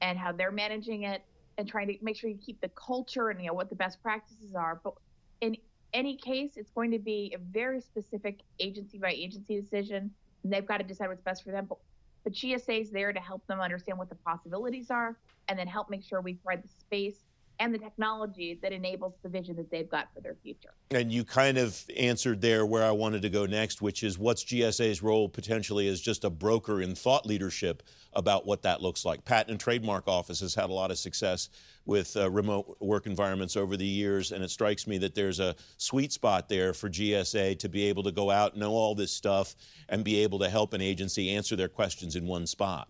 and 0.00 0.18
how 0.18 0.32
they're 0.32 0.50
managing 0.50 1.04
it, 1.04 1.22
and 1.58 1.68
trying 1.68 1.86
to 1.88 1.94
make 2.02 2.16
sure 2.16 2.30
you 2.30 2.38
keep 2.38 2.60
the 2.60 2.70
culture 2.70 3.28
and 3.28 3.40
you 3.40 3.48
know 3.48 3.54
what 3.54 3.68
the 3.68 3.76
best 3.76 4.02
practices 4.02 4.54
are. 4.54 4.80
But 4.82 4.94
in 5.40 5.56
any 5.92 6.16
case, 6.16 6.52
it's 6.56 6.70
going 6.70 6.90
to 6.92 6.98
be 6.98 7.32
a 7.34 7.38
very 7.38 7.80
specific 7.80 8.40
agency 8.58 8.98
by 8.98 9.10
agency 9.10 9.60
decision, 9.60 10.10
and 10.42 10.52
they've 10.52 10.66
got 10.66 10.78
to 10.78 10.84
decide 10.84 11.08
what's 11.08 11.22
best 11.22 11.44
for 11.44 11.50
them. 11.50 11.66
But 11.68 11.78
but 12.24 12.32
GSA 12.32 12.82
is 12.82 12.90
there 12.90 13.12
to 13.12 13.20
help 13.20 13.46
them 13.46 13.60
understand 13.60 13.98
what 13.98 14.08
the 14.08 14.14
possibilities 14.16 14.90
are 14.90 15.16
and 15.48 15.58
then 15.58 15.66
help 15.66 15.90
make 15.90 16.04
sure 16.04 16.20
we 16.20 16.34
provide 16.34 16.62
the 16.62 16.68
space 16.68 17.18
and 17.60 17.74
the 17.74 17.78
technology 17.78 18.58
that 18.62 18.72
enables 18.72 19.12
the 19.22 19.28
vision 19.28 19.54
that 19.54 19.70
they've 19.70 19.88
got 19.88 20.08
for 20.14 20.22
their 20.22 20.34
future. 20.42 20.70
And 20.90 21.12
you 21.12 21.24
kind 21.24 21.58
of 21.58 21.78
answered 21.94 22.40
there 22.40 22.64
where 22.64 22.84
I 22.84 22.90
wanted 22.90 23.20
to 23.22 23.28
go 23.28 23.44
next, 23.44 23.82
which 23.82 24.02
is 24.02 24.18
what's 24.18 24.42
GSA's 24.44 25.02
role 25.02 25.28
potentially 25.28 25.86
as 25.86 26.00
just 26.00 26.24
a 26.24 26.30
broker 26.30 26.80
in 26.80 26.94
thought 26.94 27.26
leadership 27.26 27.82
about 28.14 28.46
what 28.46 28.62
that 28.62 28.80
looks 28.80 29.04
like. 29.04 29.26
Patent 29.26 29.50
and 29.50 29.60
Trademark 29.60 30.08
Office 30.08 30.40
has 30.40 30.54
had 30.54 30.70
a 30.70 30.72
lot 30.72 30.90
of 30.90 30.98
success 30.98 31.50
with 31.84 32.16
uh, 32.16 32.30
remote 32.30 32.78
work 32.80 33.06
environments 33.06 33.56
over 33.56 33.76
the 33.76 33.86
years, 33.86 34.32
and 34.32 34.42
it 34.42 34.50
strikes 34.50 34.86
me 34.86 34.96
that 34.96 35.14
there's 35.14 35.38
a 35.38 35.54
sweet 35.76 36.12
spot 36.12 36.48
there 36.48 36.72
for 36.72 36.88
GSA 36.88 37.58
to 37.58 37.68
be 37.68 37.84
able 37.84 38.02
to 38.04 38.12
go 38.12 38.30
out, 38.30 38.56
know 38.56 38.72
all 38.72 38.94
this 38.94 39.12
stuff, 39.12 39.54
and 39.88 40.02
be 40.02 40.22
able 40.22 40.38
to 40.38 40.48
help 40.48 40.72
an 40.72 40.80
agency 40.80 41.30
answer 41.30 41.56
their 41.56 41.68
questions 41.68 42.16
in 42.16 42.26
one 42.26 42.46
spot. 42.46 42.88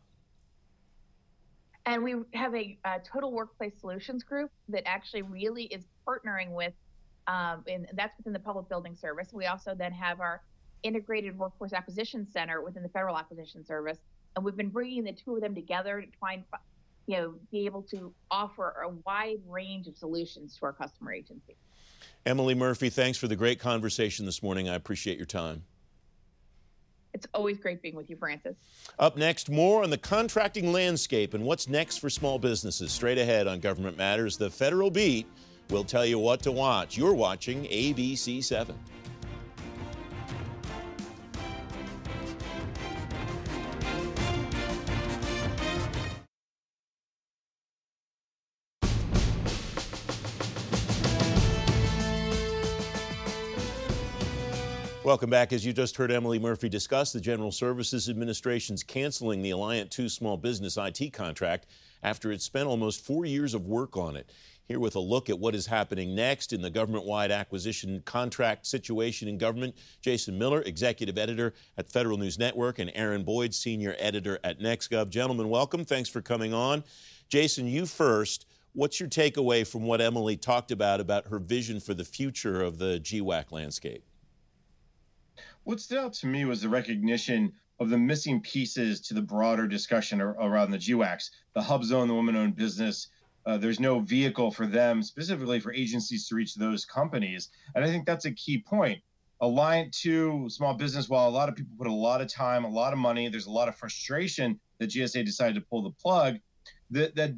And 1.86 2.02
we 2.02 2.14
have 2.34 2.54
a, 2.54 2.78
a, 2.84 3.00
total 3.00 3.32
workplace 3.32 3.72
solutions 3.80 4.22
group 4.22 4.50
that 4.68 4.86
actually 4.86 5.22
really 5.22 5.64
is 5.64 5.86
partnering 6.06 6.50
with, 6.50 6.74
um, 7.26 7.64
and 7.66 7.86
that's 7.94 8.16
within 8.18 8.32
the 8.32 8.38
public 8.38 8.68
building 8.68 8.94
service. 8.94 9.28
We 9.32 9.46
also 9.46 9.74
then 9.74 9.92
have 9.92 10.20
our 10.20 10.42
integrated 10.82 11.38
workforce 11.38 11.72
acquisition 11.72 12.26
center 12.30 12.62
within 12.62 12.82
the 12.82 12.88
federal 12.88 13.16
acquisition 13.16 13.64
service. 13.64 13.98
And 14.36 14.44
we've 14.44 14.56
been 14.56 14.68
bringing 14.68 15.04
the 15.04 15.12
two 15.12 15.34
of 15.34 15.40
them 15.40 15.54
together 15.54 16.00
to 16.00 16.06
try 16.18 16.34
and, 16.34 16.44
you 17.06 17.16
know, 17.16 17.34
be 17.50 17.64
able 17.66 17.82
to 17.84 18.12
offer 18.30 18.74
a 18.84 18.90
wide 19.06 19.40
range 19.48 19.86
of 19.86 19.96
solutions 19.96 20.56
to 20.58 20.66
our 20.66 20.72
customer 20.72 21.12
agencies. 21.12 21.56
Emily 22.24 22.54
Murphy, 22.54 22.90
thanks 22.90 23.18
for 23.18 23.28
the 23.28 23.36
great 23.36 23.58
conversation 23.58 24.26
this 24.26 24.42
morning. 24.42 24.68
I 24.68 24.74
appreciate 24.74 25.16
your 25.16 25.26
time. 25.26 25.64
It's 27.12 27.26
always 27.34 27.58
great 27.58 27.82
being 27.82 27.96
with 27.96 28.08
you, 28.08 28.16
Francis. 28.16 28.56
Up 28.98 29.16
next, 29.16 29.50
more 29.50 29.82
on 29.82 29.90
the 29.90 29.98
contracting 29.98 30.72
landscape 30.72 31.34
and 31.34 31.44
what's 31.44 31.68
next 31.68 31.98
for 31.98 32.08
small 32.08 32.38
businesses. 32.38 32.92
Straight 32.92 33.18
ahead 33.18 33.46
on 33.46 33.60
Government 33.60 33.96
Matters, 33.96 34.36
the 34.36 34.50
Federal 34.50 34.90
Beat 34.90 35.26
will 35.70 35.84
tell 35.84 36.06
you 36.06 36.18
what 36.18 36.42
to 36.42 36.52
watch. 36.52 36.96
You're 36.96 37.14
watching 37.14 37.64
ABC 37.64 38.42
7. 38.42 38.76
Welcome 55.10 55.28
back. 55.28 55.52
As 55.52 55.66
you 55.66 55.72
just 55.72 55.96
heard 55.96 56.12
Emily 56.12 56.38
Murphy 56.38 56.68
discuss, 56.68 57.12
the 57.12 57.20
General 57.20 57.50
Services 57.50 58.08
Administration's 58.08 58.84
canceling 58.84 59.42
the 59.42 59.50
Alliant 59.50 59.90
2 59.90 60.08
small 60.08 60.36
business 60.36 60.76
IT 60.76 61.12
contract 61.12 61.66
after 62.04 62.30
it 62.30 62.40
spent 62.40 62.68
almost 62.68 63.04
four 63.04 63.24
years 63.24 63.52
of 63.52 63.66
work 63.66 63.96
on 63.96 64.14
it. 64.14 64.30
Here 64.68 64.78
with 64.78 64.94
a 64.94 65.00
look 65.00 65.28
at 65.28 65.36
what 65.36 65.56
is 65.56 65.66
happening 65.66 66.14
next 66.14 66.52
in 66.52 66.62
the 66.62 66.70
government 66.70 67.06
wide 67.06 67.32
acquisition 67.32 68.00
contract 68.04 68.68
situation 68.68 69.26
in 69.26 69.36
government, 69.36 69.74
Jason 70.00 70.38
Miller, 70.38 70.62
executive 70.62 71.18
editor 71.18 71.54
at 71.76 71.90
Federal 71.90 72.16
News 72.16 72.38
Network, 72.38 72.78
and 72.78 72.92
Aaron 72.94 73.24
Boyd, 73.24 73.52
senior 73.52 73.96
editor 73.98 74.38
at 74.44 74.60
NextGov. 74.60 75.10
Gentlemen, 75.10 75.48
welcome. 75.48 75.84
Thanks 75.84 76.08
for 76.08 76.22
coming 76.22 76.54
on. 76.54 76.84
Jason, 77.28 77.66
you 77.66 77.84
first. 77.84 78.46
What's 78.74 79.00
your 79.00 79.08
takeaway 79.08 79.66
from 79.66 79.82
what 79.82 80.00
Emily 80.00 80.36
talked 80.36 80.70
about 80.70 81.00
about 81.00 81.26
her 81.26 81.40
vision 81.40 81.80
for 81.80 81.94
the 81.94 82.04
future 82.04 82.62
of 82.62 82.78
the 82.78 83.00
GWAC 83.00 83.50
landscape? 83.50 84.04
What 85.64 85.80
stood 85.80 85.98
out 85.98 86.14
to 86.14 86.26
me 86.26 86.44
was 86.44 86.62
the 86.62 86.68
recognition 86.68 87.52
of 87.78 87.90
the 87.90 87.98
missing 87.98 88.40
pieces 88.40 89.00
to 89.00 89.14
the 89.14 89.22
broader 89.22 89.66
discussion 89.66 90.20
around 90.20 90.70
the 90.70 90.78
GWACs, 90.78 91.30
the 91.54 91.62
hub 91.62 91.84
zone, 91.84 92.08
the 92.08 92.14
woman 92.14 92.36
owned 92.36 92.56
business. 92.56 93.08
Uh, 93.46 93.56
there's 93.56 93.80
no 93.80 94.00
vehicle 94.00 94.50
for 94.50 94.66
them, 94.66 95.02
specifically 95.02 95.60
for 95.60 95.72
agencies 95.72 96.28
to 96.28 96.34
reach 96.34 96.54
those 96.54 96.84
companies. 96.84 97.48
And 97.74 97.84
I 97.84 97.88
think 97.88 98.04
that's 98.04 98.26
a 98.26 98.32
key 98.32 98.58
point. 98.58 99.02
Alliant 99.40 99.92
2 99.92 100.50
small 100.50 100.74
business, 100.74 101.08
while 101.08 101.26
a 101.26 101.30
lot 101.30 101.48
of 101.48 101.56
people 101.56 101.72
put 101.78 101.86
a 101.86 101.92
lot 101.92 102.20
of 102.20 102.28
time, 102.28 102.64
a 102.64 102.68
lot 102.68 102.92
of 102.92 102.98
money, 102.98 103.28
there's 103.28 103.46
a 103.46 103.50
lot 103.50 103.68
of 103.68 103.76
frustration 103.76 104.60
that 104.78 104.90
GSA 104.90 105.24
decided 105.24 105.54
to 105.54 105.62
pull 105.62 105.82
the 105.82 105.90
plug. 105.90 106.38
That 106.90 107.14
that 107.14 107.36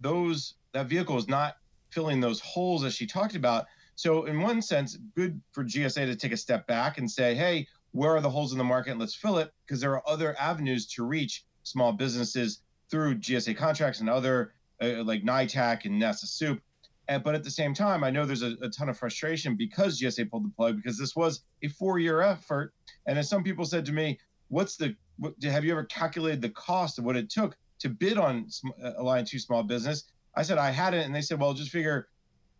those 0.00 0.54
that 0.72 0.86
vehicle 0.86 1.16
is 1.16 1.26
not 1.26 1.56
filling 1.90 2.20
those 2.20 2.40
holes 2.40 2.84
as 2.84 2.94
she 2.94 3.06
talked 3.06 3.34
about. 3.34 3.66
So 4.02 4.24
in 4.24 4.40
one 4.40 4.60
sense, 4.60 4.98
good 5.14 5.40
for 5.52 5.62
GSA 5.62 6.06
to 6.06 6.16
take 6.16 6.32
a 6.32 6.36
step 6.36 6.66
back 6.66 6.98
and 6.98 7.08
say, 7.08 7.36
hey, 7.36 7.68
where 7.92 8.16
are 8.16 8.20
the 8.20 8.28
holes 8.28 8.50
in 8.50 8.58
the 8.58 8.64
market? 8.64 8.98
Let's 8.98 9.14
fill 9.14 9.38
it 9.38 9.52
because 9.64 9.80
there 9.80 9.92
are 9.92 10.02
other 10.08 10.34
avenues 10.40 10.88
to 10.94 11.04
reach 11.04 11.44
small 11.62 11.92
businesses 11.92 12.62
through 12.90 13.18
GSA 13.18 13.56
contracts 13.56 14.00
and 14.00 14.10
other 14.10 14.54
uh, 14.82 15.04
like 15.04 15.22
NITAAC 15.22 15.84
and 15.84 16.02
NASA 16.02 16.24
SEWP. 16.24 16.60
And, 17.06 17.22
but 17.22 17.36
at 17.36 17.44
the 17.44 17.50
same 17.50 17.74
time, 17.74 18.02
I 18.02 18.10
know 18.10 18.26
there's 18.26 18.42
a, 18.42 18.56
a, 18.60 18.68
ton 18.70 18.88
of 18.88 18.98
frustration 18.98 19.54
because 19.54 20.00
GSA 20.00 20.28
pulled 20.28 20.46
the 20.46 20.52
plug 20.56 20.78
because 20.78 20.98
this 20.98 21.14
was 21.14 21.44
a 21.62 21.68
four-year 21.68 22.22
effort. 22.22 22.74
And 23.06 23.16
as 23.16 23.28
some 23.28 23.44
people 23.44 23.64
said 23.64 23.86
to 23.86 23.92
me, 23.92 24.18
"What's 24.48 24.74
the? 24.76 24.96
What, 25.18 25.34
have 25.44 25.64
you 25.64 25.70
ever 25.70 25.84
calculated 25.84 26.42
the 26.42 26.50
cost 26.50 26.98
of 26.98 27.04
what 27.04 27.16
it 27.16 27.30
took 27.30 27.56
to 27.78 27.88
bid 27.88 28.18
on 28.18 28.48
uh, 28.82 28.94
Alliant 29.00 29.28
Two 29.28 29.38
Small 29.38 29.62
Business?" 29.62 30.10
I 30.34 30.42
said 30.42 30.58
I 30.58 30.70
hadn't, 30.70 31.02
and 31.02 31.14
they 31.14 31.22
said, 31.22 31.38
"Well, 31.38 31.54
just 31.54 31.70
figure 31.70 32.08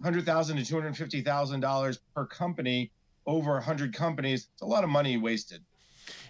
hundred 0.03 0.27
thousand 0.27 0.57
to 0.57 0.65
two 0.65 0.75
hundred 0.75 0.97
fifty 0.97 1.23
thousand 1.23 1.61
dollars 1.61 2.01
per 2.15 2.27
company 2.27 2.91
over 3.27 3.53
100 3.53 3.95
companies. 3.95 4.49
It's 4.53 4.63
a 4.63 4.67
lot 4.67 4.85
of 4.85 4.91
money 4.91 5.17
wasted. 5.17 5.63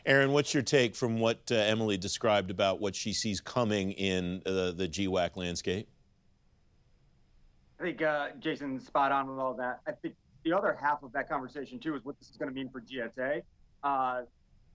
Aaron, 0.05 0.33
what's 0.33 0.53
your 0.53 0.63
take 0.63 0.95
from 0.95 1.19
what 1.19 1.41
uh, 1.51 1.55
Emily 1.55 1.97
described 1.97 2.51
about 2.51 2.81
what 2.81 2.95
she 2.95 3.13
sees 3.13 3.41
coming 3.41 3.93
in 3.93 4.43
uh, 4.45 4.73
the 4.73 4.89
GWAC 4.89 5.37
landscape? 5.37 5.89
I 7.81 7.85
think 7.85 8.03
uh, 8.03 8.29
Jason's 8.39 8.87
spot 8.87 9.13
on 9.13 9.29
with 9.29 9.39
all 9.39 9.55
that. 9.55 9.81
I 9.87 9.93
think 9.93 10.15
the 10.45 10.53
other 10.53 10.77
half 10.81 11.03
of 11.03 11.13
that 11.13 11.29
conversation, 11.29 11.79
too, 11.79 11.95
is 11.95 12.05
what 12.05 12.19
this 12.19 12.29
is 12.29 12.37
going 12.37 12.49
to 12.49 12.55
mean 12.55 12.69
for 12.69 12.81
GSA 12.81 13.43
uh, 13.83 14.23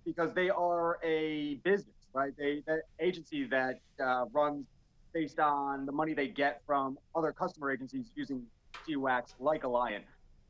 because 0.06 0.34
they 0.34 0.50
are 0.50 0.98
a 1.04 1.56
business, 1.64 1.96
right? 2.14 2.34
They 2.38 2.64
that 2.68 2.84
agency 3.00 3.46
that 3.48 3.80
uh, 4.04 4.26
runs 4.32 4.66
based 5.14 5.40
on 5.40 5.86
the 5.86 5.92
money 5.92 6.14
they 6.14 6.28
get 6.28 6.62
from 6.66 6.98
other 7.16 7.32
customer 7.32 7.72
agencies 7.72 8.12
using 8.16 8.44
GWACs 8.88 9.34
like 9.40 9.64
Alliant. 9.64 10.04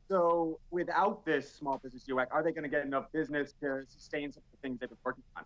So 0.08 0.58
without 0.70 1.24
this 1.26 1.52
small 1.52 1.78
business 1.78 2.04
GWAC, 2.08 2.26
are 2.30 2.42
they 2.42 2.52
going 2.52 2.62
to 2.62 2.68
get 2.68 2.84
enough 2.84 3.12
business 3.12 3.52
to 3.60 3.82
sustain 3.86 4.32
some 4.32 4.42
of 4.46 4.50
the 4.52 4.66
things 4.66 4.80
they've 4.80 4.88
been 4.88 4.98
working 5.04 5.24
on? 5.36 5.44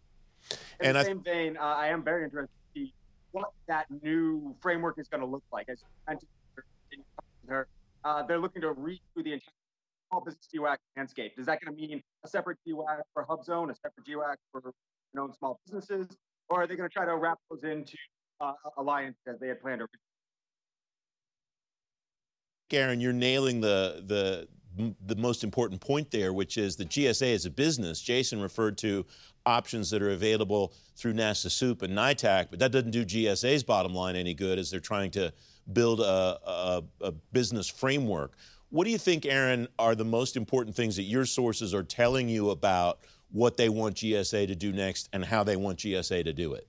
In 0.80 0.86
and 0.86 0.96
the 0.96 1.00
I, 1.00 1.04
same 1.04 1.22
vein, 1.22 1.56
uh, 1.56 1.62
I 1.62 1.88
am 1.88 2.04
very 2.04 2.24
interested 2.24 2.48
to 2.48 2.80
see 2.80 2.94
what 3.32 3.50
that 3.66 3.86
new 4.02 4.54
framework 4.60 4.98
is 4.98 5.08
going 5.08 5.20
to 5.20 5.26
look 5.26 5.42
like. 5.52 5.68
As 5.68 5.82
mentioned, 6.08 6.28
uh, 8.04 8.22
they're 8.22 8.38
looking 8.38 8.62
to 8.62 8.68
redo 8.74 9.00
the 9.16 9.32
entire 9.32 9.40
small 10.10 10.24
business 10.24 10.48
GWAC 10.54 10.76
landscape. 10.96 11.32
Is 11.38 11.46
that 11.46 11.58
going 11.60 11.76
to 11.76 11.80
mean 11.80 12.02
a 12.24 12.28
separate 12.28 12.58
GWAC 12.66 13.00
for 13.14 13.24
Hub 13.28 13.44
Zone, 13.44 13.70
a 13.70 13.74
separate 13.74 14.06
GWAC 14.06 14.36
for 14.52 14.72
known 15.14 15.32
small 15.34 15.60
businesses, 15.66 16.08
or 16.48 16.62
are 16.62 16.66
they 16.66 16.76
going 16.76 16.88
to 16.88 16.92
try 16.92 17.04
to 17.04 17.16
wrap 17.16 17.38
those 17.50 17.64
into 17.64 17.96
uh, 18.40 18.52
Alliant 18.78 19.14
as 19.26 19.38
they 19.40 19.48
had 19.48 19.60
planned 19.60 19.80
originally? 19.80 20.12
Aaron, 22.73 23.00
you're 23.00 23.12
nailing 23.12 23.61
the 23.61 24.02
the 24.07 24.49
the 25.07 25.17
most 25.17 25.45
important 25.45 25.81
point 25.81 26.11
there, 26.11 26.33
which 26.33 26.57
is 26.57 26.76
the 26.76 26.85
GSA 26.85 27.33
is 27.33 27.47
a 27.47 27.50
business. 27.50 28.00
Jason 28.00 28.41
referred 28.41 28.79
to 28.79 29.05
options 29.45 29.91
that 29.91 30.02
are 30.02 30.11
available 30.11 30.73
through 30.97 31.12
NASA 31.12 31.49
SEWP 31.49 31.83
and 31.83 31.97
NITAAC, 31.97 32.47
but 32.50 32.59
that 32.59 32.73
doesn't 32.73 32.91
do 32.91 33.05
GSA's 33.05 33.62
bottom 33.64 33.95
line 33.95 34.17
any 34.17 34.35
good 34.35 34.58
as 34.58 34.71
they're 34.71 34.80
trying 34.80 35.11
to 35.11 35.32
build 35.73 36.00
a, 36.00 36.39
a, 36.47 36.82
a 37.00 37.13
business 37.32 37.69
framework. 37.69 38.32
What 38.71 38.85
do 38.85 38.91
you 38.91 38.99
think, 38.99 39.26
Aaron, 39.26 39.69
are 39.78 39.95
the 39.95 40.04
most 40.04 40.37
important 40.37 40.75
things 40.75 40.97
that 40.97 41.02
your 41.02 41.26
sources 41.26 41.75
are 41.75 41.82
telling 41.82 42.28
you 42.28 42.50
about 42.50 43.00
what 43.30 43.56
they 43.56 43.69
want 43.69 43.97
GSA 43.97 44.47
to 44.47 44.54
do 44.54 44.73
next 44.73 45.08
and 45.13 45.25
how 45.25 45.45
they 45.45 45.56
want 45.56 45.78
GSA 45.80 46.25
to 46.25 46.32
do 46.32 46.54
it? 46.54 46.67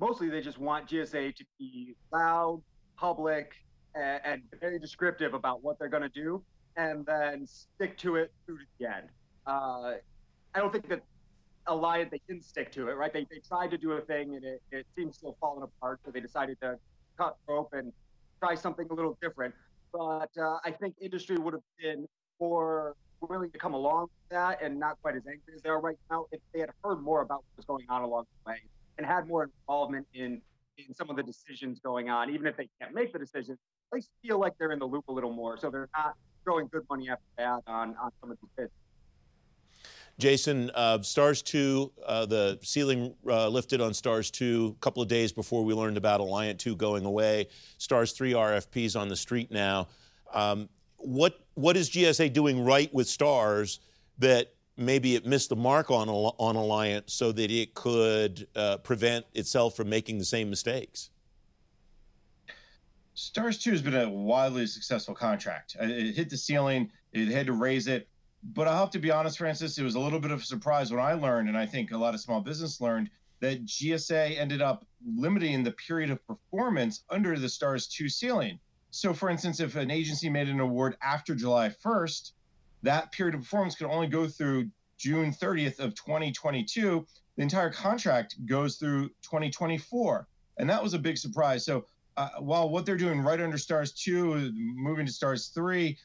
Mostly, 0.00 0.28
they 0.28 0.40
just 0.40 0.58
want 0.58 0.88
GSA 0.88 1.34
to 1.36 1.44
be 1.58 1.94
loud, 2.12 2.62
public, 2.96 3.52
and, 3.94 4.20
and 4.24 4.42
very 4.60 4.78
descriptive 4.78 5.34
about 5.34 5.62
what 5.62 5.78
they're 5.78 5.88
going 5.88 6.02
to 6.02 6.08
do, 6.08 6.42
and 6.76 7.04
then 7.06 7.46
stick 7.46 7.98
to 7.98 8.16
it 8.16 8.32
through 8.46 8.58
to 8.58 8.64
the 8.78 8.86
end. 8.88 9.08
Uh, 9.46 9.94
I 10.54 10.58
don't 10.58 10.72
think 10.72 10.88
that 10.88 11.02
Alliant 11.66 12.10
they 12.10 12.20
didn't 12.26 12.44
stick 12.44 12.72
to 12.72 12.88
it, 12.88 12.92
right? 12.92 13.12
They, 13.12 13.26
they 13.30 13.40
tried 13.46 13.70
to 13.70 13.78
do 13.78 13.92
a 13.92 14.00
thing 14.00 14.36
and 14.36 14.44
it, 14.44 14.62
it 14.72 14.86
seems 14.96 15.16
still 15.16 15.36
falling 15.40 15.62
apart, 15.62 16.00
so 16.04 16.10
they 16.10 16.20
decided 16.20 16.58
to 16.62 16.78
cut 17.16 17.36
rope 17.46 17.70
and 17.72 17.92
try 18.40 18.54
something 18.54 18.86
a 18.90 18.94
little 18.94 19.18
different. 19.20 19.54
But 19.92 20.30
uh, 20.40 20.58
I 20.64 20.70
think 20.70 20.94
industry 21.00 21.36
would 21.36 21.54
have 21.54 21.62
been 21.80 22.06
more 22.40 22.94
willing 23.20 23.50
to 23.50 23.58
come 23.58 23.74
along 23.74 24.02
with 24.02 24.30
that 24.30 24.62
and 24.62 24.78
not 24.78 24.96
quite 25.02 25.16
as 25.16 25.26
angry 25.26 25.54
as 25.54 25.62
they 25.62 25.68
are 25.68 25.80
right 25.80 25.98
now 26.10 26.26
if 26.30 26.40
they 26.54 26.60
had 26.60 26.70
heard 26.84 27.02
more 27.02 27.22
about 27.22 27.38
what 27.38 27.56
was 27.56 27.64
going 27.64 27.84
on 27.88 28.02
along 28.02 28.24
the 28.30 28.50
way 28.50 28.58
and 28.96 29.06
had 29.06 29.26
more 29.26 29.44
involvement 29.44 30.06
in 30.14 30.40
in 30.86 30.94
some 30.94 31.10
of 31.10 31.16
the 31.16 31.22
decisions 31.24 31.80
going 31.80 32.08
on, 32.08 32.30
even 32.30 32.46
if 32.46 32.56
they 32.56 32.68
can't 32.80 32.94
make 32.94 33.12
the 33.12 33.18
decision, 33.18 33.58
least 33.92 34.10
feel 34.22 34.38
like 34.38 34.54
they're 34.58 34.72
in 34.72 34.78
the 34.78 34.86
loop 34.86 35.08
a 35.08 35.12
little 35.12 35.32
more. 35.32 35.56
So 35.56 35.70
they're 35.70 35.88
not 35.96 36.14
throwing 36.44 36.68
good 36.68 36.84
money 36.88 37.08
after 37.10 37.22
bad 37.36 37.60
on, 37.66 37.96
on 37.96 38.10
some 38.20 38.30
of 38.30 38.38
these 38.40 38.50
bids. 38.56 38.72
Jason, 40.18 40.70
uh, 40.74 41.00
Stars 41.00 41.42
2, 41.42 41.92
uh, 42.04 42.26
the 42.26 42.58
ceiling 42.62 43.14
uh, 43.28 43.46
lifted 43.48 43.80
on 43.80 43.94
Stars 43.94 44.32
2 44.32 44.74
a 44.76 44.80
couple 44.80 45.00
of 45.00 45.08
days 45.08 45.32
before 45.32 45.64
we 45.64 45.74
learned 45.74 45.96
about 45.96 46.20
Alliant 46.20 46.58
2 46.58 46.74
going 46.74 47.04
away. 47.04 47.46
Stars 47.78 48.12
3 48.12 48.32
RFPs 48.32 48.98
on 48.98 49.08
the 49.08 49.14
street 49.14 49.52
now. 49.52 49.86
Um, 50.34 50.68
what, 50.96 51.38
what 51.54 51.76
is 51.76 51.88
GSA 51.88 52.32
doing 52.32 52.64
right 52.64 52.92
with 52.92 53.06
Stars 53.06 53.78
that 54.18 54.52
maybe 54.76 55.14
it 55.14 55.24
missed 55.24 55.50
the 55.50 55.56
mark 55.56 55.88
on, 55.92 56.08
on 56.08 56.56
Alliant 56.56 57.08
so 57.08 57.30
that 57.30 57.50
it 57.52 57.74
could 57.74 58.48
uh, 58.56 58.78
prevent 58.78 59.24
itself 59.34 59.76
from 59.76 59.88
making 59.88 60.18
the 60.18 60.24
same 60.24 60.50
mistakes? 60.50 61.10
Stars 63.18 63.58
2 63.58 63.72
has 63.72 63.82
been 63.82 63.96
a 63.96 64.08
wildly 64.08 64.64
successful 64.64 65.12
contract. 65.12 65.76
Uh, 65.80 65.86
it 65.86 66.14
hit 66.14 66.30
the 66.30 66.36
ceiling, 66.36 66.88
it 67.12 67.26
had 67.26 67.46
to 67.46 67.52
raise 67.52 67.88
it. 67.88 68.06
But 68.44 68.68
I 68.68 68.78
have 68.78 68.90
to 68.90 69.00
be 69.00 69.10
honest, 69.10 69.38
Francis, 69.38 69.76
it 69.76 69.82
was 69.82 69.96
a 69.96 70.00
little 70.00 70.20
bit 70.20 70.30
of 70.30 70.40
a 70.40 70.44
surprise 70.44 70.92
when 70.92 71.00
I 71.00 71.14
learned, 71.14 71.48
and 71.48 71.58
I 71.58 71.66
think 71.66 71.90
a 71.90 71.98
lot 71.98 72.14
of 72.14 72.20
small 72.20 72.40
business 72.40 72.80
learned, 72.80 73.10
that 73.40 73.66
GSA 73.66 74.38
ended 74.38 74.62
up 74.62 74.86
limiting 75.04 75.64
the 75.64 75.72
period 75.72 76.10
of 76.10 76.24
performance 76.28 77.02
under 77.10 77.36
the 77.36 77.48
Stars 77.48 77.88
2 77.88 78.08
ceiling. 78.08 78.60
So, 78.92 79.12
for 79.12 79.30
instance, 79.30 79.58
if 79.58 79.74
an 79.74 79.90
agency 79.90 80.30
made 80.30 80.48
an 80.48 80.60
award 80.60 80.96
after 81.02 81.34
July 81.34 81.70
1st, 81.70 82.30
that 82.84 83.10
period 83.10 83.34
of 83.34 83.40
performance 83.40 83.74
could 83.74 83.88
only 83.88 84.06
go 84.06 84.28
through 84.28 84.70
June 84.96 85.32
30th 85.32 85.80
of 85.80 85.96
2022. 85.96 87.04
The 87.34 87.42
entire 87.42 87.70
contract 87.70 88.36
goes 88.46 88.76
through 88.76 89.08
2024. 89.22 90.28
And 90.58 90.70
that 90.70 90.82
was 90.82 90.94
a 90.94 90.98
big 90.98 91.18
surprise. 91.18 91.64
So 91.64 91.84
uh, 92.18 92.30
while 92.40 92.68
what 92.68 92.84
they're 92.84 92.96
doing 92.96 93.20
right 93.20 93.40
under 93.40 93.56
stars 93.56 93.92
two, 93.92 94.52
moving 94.56 95.06
to 95.06 95.12
stars 95.12 95.48
three, 95.54 95.96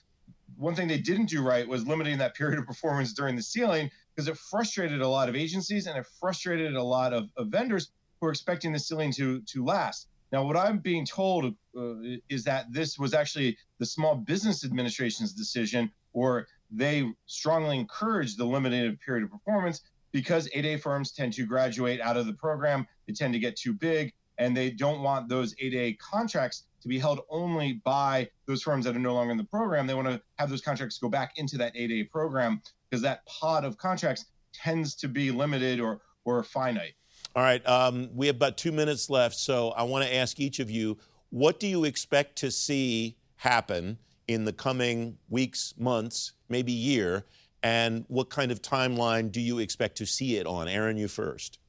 one 0.56 0.76
thing 0.76 0.88
they 0.88 1.00
didn't 1.00 1.26
do 1.26 1.42
right 1.42 1.68
was 1.68 1.88
limiting 1.88 2.20
that 2.20 2.36
period 2.42 2.60
of 2.60 2.68
performance 2.68 3.14
during 3.14 3.36
the 3.36 3.42
ceiling 3.42 3.90
because 4.14 4.28
it 4.28 4.38
frustrated 4.38 5.02
a 5.02 5.08
lot 5.08 5.28
of 5.28 5.36
agencies 5.36 5.88
and 5.88 5.98
it 5.98 6.06
frustrated 6.20 6.76
a 6.76 6.84
lot 6.84 7.14
of, 7.14 7.30
of 7.36 7.48
vendors 7.48 7.90
who 8.22 8.28
are 8.28 8.30
expecting 8.30 8.72
the 8.72 8.78
ceiling 8.78 9.12
to 9.12 9.42
to 9.42 9.66
last. 9.66 10.08
Now, 10.32 10.46
what 10.46 10.56
I'm 10.56 10.78
being 10.78 11.04
told 11.04 11.46
uh, 11.76 11.94
is 12.30 12.44
that 12.44 12.72
this 12.72 13.00
was 13.00 13.16
actually 13.16 13.58
the 13.80 13.86
Small 13.86 14.16
Business 14.16 14.64
Administration's 14.64 15.34
decision, 15.34 15.92
or 16.14 16.48
they 16.70 17.12
strongly 17.26 17.80
encouraged 17.80 18.38
the 18.38 18.46
limited 18.46 19.00
period 19.00 19.24
of 19.24 19.32
performance 19.32 19.82
because 20.12 20.48
8A 20.56 20.80
firms 20.80 21.12
tend 21.12 21.34
to 21.34 21.46
graduate 21.46 22.02
out 22.02 22.18
of 22.18 22.28
the 22.28 22.34
program. 22.34 22.86
They 23.08 23.14
tend 23.14 23.34
to 23.34 23.40
get 23.40 23.56
too 23.56 23.74
big 23.74 24.14
and 24.38 24.56
they 24.56 24.70
don't 24.70 25.02
want 25.02 25.30
those 25.30 25.56
8A 25.56 25.98
contracts 26.00 26.64
to 26.82 26.88
be 26.88 27.00
held 27.00 27.22
only 27.30 27.82
by 27.86 28.30
those 28.46 28.62
firms 28.62 28.86
that 28.86 28.96
are 28.96 29.00
no 29.00 29.14
longer 29.14 29.32
in 29.32 29.38
the 29.38 29.44
program. 29.44 29.88
They 29.88 29.94
want 29.94 30.08
to 30.08 30.22
have 30.38 30.50
those 30.50 30.62
contracts 30.62 30.98
go 30.98 31.10
back 31.10 31.38
into 31.38 31.58
that 31.58 31.74
8A 31.76 32.10
program 32.10 32.62
because 32.90 33.02
that 33.04 33.26
pod 33.26 33.64
of 33.64 33.78
contracts 33.78 34.26
tends 34.54 34.96
to 34.96 35.08
be 35.08 35.32
limited 35.32 35.80
or 35.80 36.02
or 36.26 36.44
finite. 36.44 36.94
All 37.36 37.42
right, 37.44 37.66
um, 37.68 38.10
we 38.14 38.28
have 38.28 38.36
about 38.36 38.58
two 38.58 38.72
minutes 38.72 39.10
left, 39.10 39.36
so 39.36 39.70
I 39.72 39.84
want 39.84 40.06
to 40.06 40.14
ask 40.14 40.40
each 40.40 40.60
of 40.60 40.70
you: 40.70 40.98
What 41.32 41.60
do 41.60 41.68
you 41.68 41.84
expect 41.84 42.38
to 42.38 42.52
see 42.52 43.18
happen 43.38 43.98
in 44.28 44.46
the 44.46 44.54
coming 44.54 45.18
weeks, 45.30 45.74
months, 45.78 46.34
maybe 46.48 46.72
year, 46.72 47.26
and 47.64 48.06
what 48.08 48.30
kind 48.30 48.52
of 48.52 48.62
timeline 48.62 49.32
do 49.32 49.42
you 49.42 49.60
expect 49.60 49.98
to 49.98 50.06
see 50.06 50.38
it 50.38 50.46
on? 50.46 50.68
Aaron, 50.68 50.98
you 50.98 51.08
first. 51.08 51.60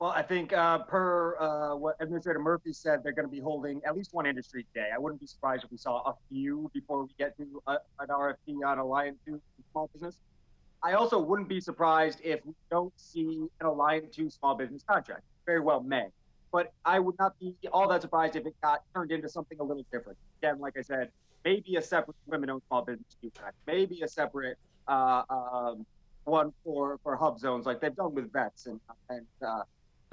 Well, 0.00 0.10
I 0.10 0.22
think 0.22 0.52
uh, 0.52 0.78
per 0.80 1.36
uh, 1.38 1.76
what 1.76 1.96
Administrator 2.00 2.40
Murphy 2.40 2.72
said, 2.72 3.02
they're 3.02 3.12
going 3.12 3.28
to 3.28 3.30
be 3.30 3.40
holding 3.40 3.80
at 3.86 3.96
least 3.96 4.12
one 4.12 4.26
industry 4.26 4.66
day. 4.74 4.88
I 4.92 4.98
wouldn't 4.98 5.20
be 5.20 5.26
surprised 5.26 5.64
if 5.64 5.70
we 5.70 5.76
saw 5.76 6.02
a 6.02 6.14
few 6.28 6.70
before 6.74 7.04
we 7.04 7.10
get 7.18 7.36
to 7.38 7.62
a, 7.66 7.78
an 8.00 8.08
RFP 8.08 8.66
on 8.66 8.78
Alliant 8.78 9.14
2 9.24 9.40
small 9.72 9.88
business. 9.92 10.18
I 10.82 10.92
also 10.94 11.18
wouldn't 11.18 11.48
be 11.48 11.60
surprised 11.60 12.20
if 12.22 12.44
we 12.44 12.52
don't 12.70 12.92
see 12.96 13.46
an 13.60 13.66
Alliant 13.66 14.12
2 14.12 14.30
small 14.30 14.56
business 14.56 14.82
contract. 14.82 15.22
Very 15.46 15.60
well 15.60 15.80
may. 15.80 16.08
But 16.50 16.72
I 16.84 16.98
would 16.98 17.16
not 17.18 17.38
be 17.38 17.54
all 17.72 17.88
that 17.88 18.02
surprised 18.02 18.36
if 18.36 18.46
it 18.46 18.54
got 18.62 18.82
turned 18.94 19.12
into 19.12 19.28
something 19.28 19.58
a 19.60 19.64
little 19.64 19.86
different. 19.92 20.18
Again, 20.42 20.60
like 20.60 20.76
I 20.76 20.82
said, 20.82 21.10
maybe 21.44 21.76
a 21.76 21.82
separate 21.82 22.16
women-owned 22.26 22.62
small 22.68 22.82
business 22.82 23.16
contract, 23.20 23.56
maybe 23.66 24.02
a 24.02 24.08
separate 24.08 24.58
uh, 24.88 25.22
um, 25.30 25.86
one 26.24 26.52
for, 26.64 26.98
for 27.02 27.16
hub 27.16 27.38
zones 27.38 27.66
like 27.66 27.80
they've 27.80 27.94
done 27.94 28.14
with 28.14 28.32
vets 28.32 28.66
and, 28.66 28.80
and 29.08 29.26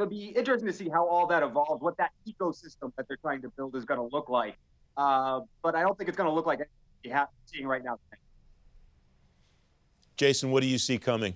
it'll 0.01 0.09
be 0.09 0.29
interesting 0.29 0.67
to 0.67 0.73
see 0.73 0.89
how 0.89 1.05
all 1.05 1.27
that 1.27 1.43
evolves, 1.43 1.81
what 1.81 1.95
that 1.97 2.11
ecosystem 2.27 2.91
that 2.97 3.07
they're 3.07 3.17
trying 3.17 3.41
to 3.41 3.49
build 3.49 3.75
is 3.75 3.85
going 3.85 3.99
to 3.99 4.15
look 4.15 4.29
like. 4.29 4.57
Uh, 4.97 5.41
but 5.61 5.75
I 5.75 5.81
don't 5.81 5.97
think 5.97 6.07
it's 6.09 6.17
going 6.17 6.29
to 6.29 6.33
look 6.33 6.47
like 6.47 6.59
you 7.03 7.11
have 7.11 7.27
seeing 7.45 7.67
right 7.67 7.83
now. 7.83 7.99
Jason, 10.17 10.51
what 10.51 10.61
do 10.61 10.67
you 10.67 10.77
see 10.77 10.97
coming? 10.97 11.35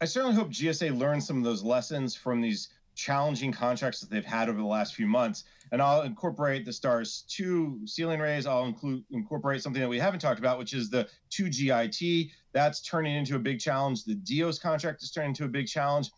I 0.00 0.06
certainly 0.06 0.34
hope 0.34 0.48
GSA 0.48 0.98
learns 0.98 1.26
some 1.26 1.38
of 1.38 1.44
those 1.44 1.62
lessons 1.62 2.16
from 2.16 2.40
these 2.40 2.70
challenging 2.94 3.52
contracts 3.52 4.00
that 4.00 4.10
they've 4.10 4.24
had 4.24 4.48
over 4.48 4.58
the 4.58 4.64
last 4.64 4.94
few 4.94 5.06
months. 5.06 5.44
And 5.70 5.80
I'll 5.80 6.02
incorporate 6.02 6.66
the 6.66 6.72
STARS 6.72 7.24
2 7.28 7.86
ceiling 7.86 8.20
raise. 8.20 8.46
I'll 8.46 8.64
include 8.64 9.04
incorporate 9.10 9.62
something 9.62 9.80
that 9.80 9.88
we 9.88 9.98
haven't 9.98 10.20
talked 10.20 10.38
about, 10.38 10.58
which 10.58 10.74
is 10.74 10.90
the 10.90 11.08
2GIT. 11.30 12.30
That's 12.52 12.82
turning 12.82 13.14
into 13.14 13.36
a 13.36 13.38
big 13.38 13.60
challenge. 13.60 14.04
The 14.04 14.16
DEOS 14.16 14.58
contract 14.58 15.02
is 15.02 15.10
turning 15.10 15.30
into 15.30 15.44
a 15.44 15.48
big 15.48 15.66
challenge 15.66 16.10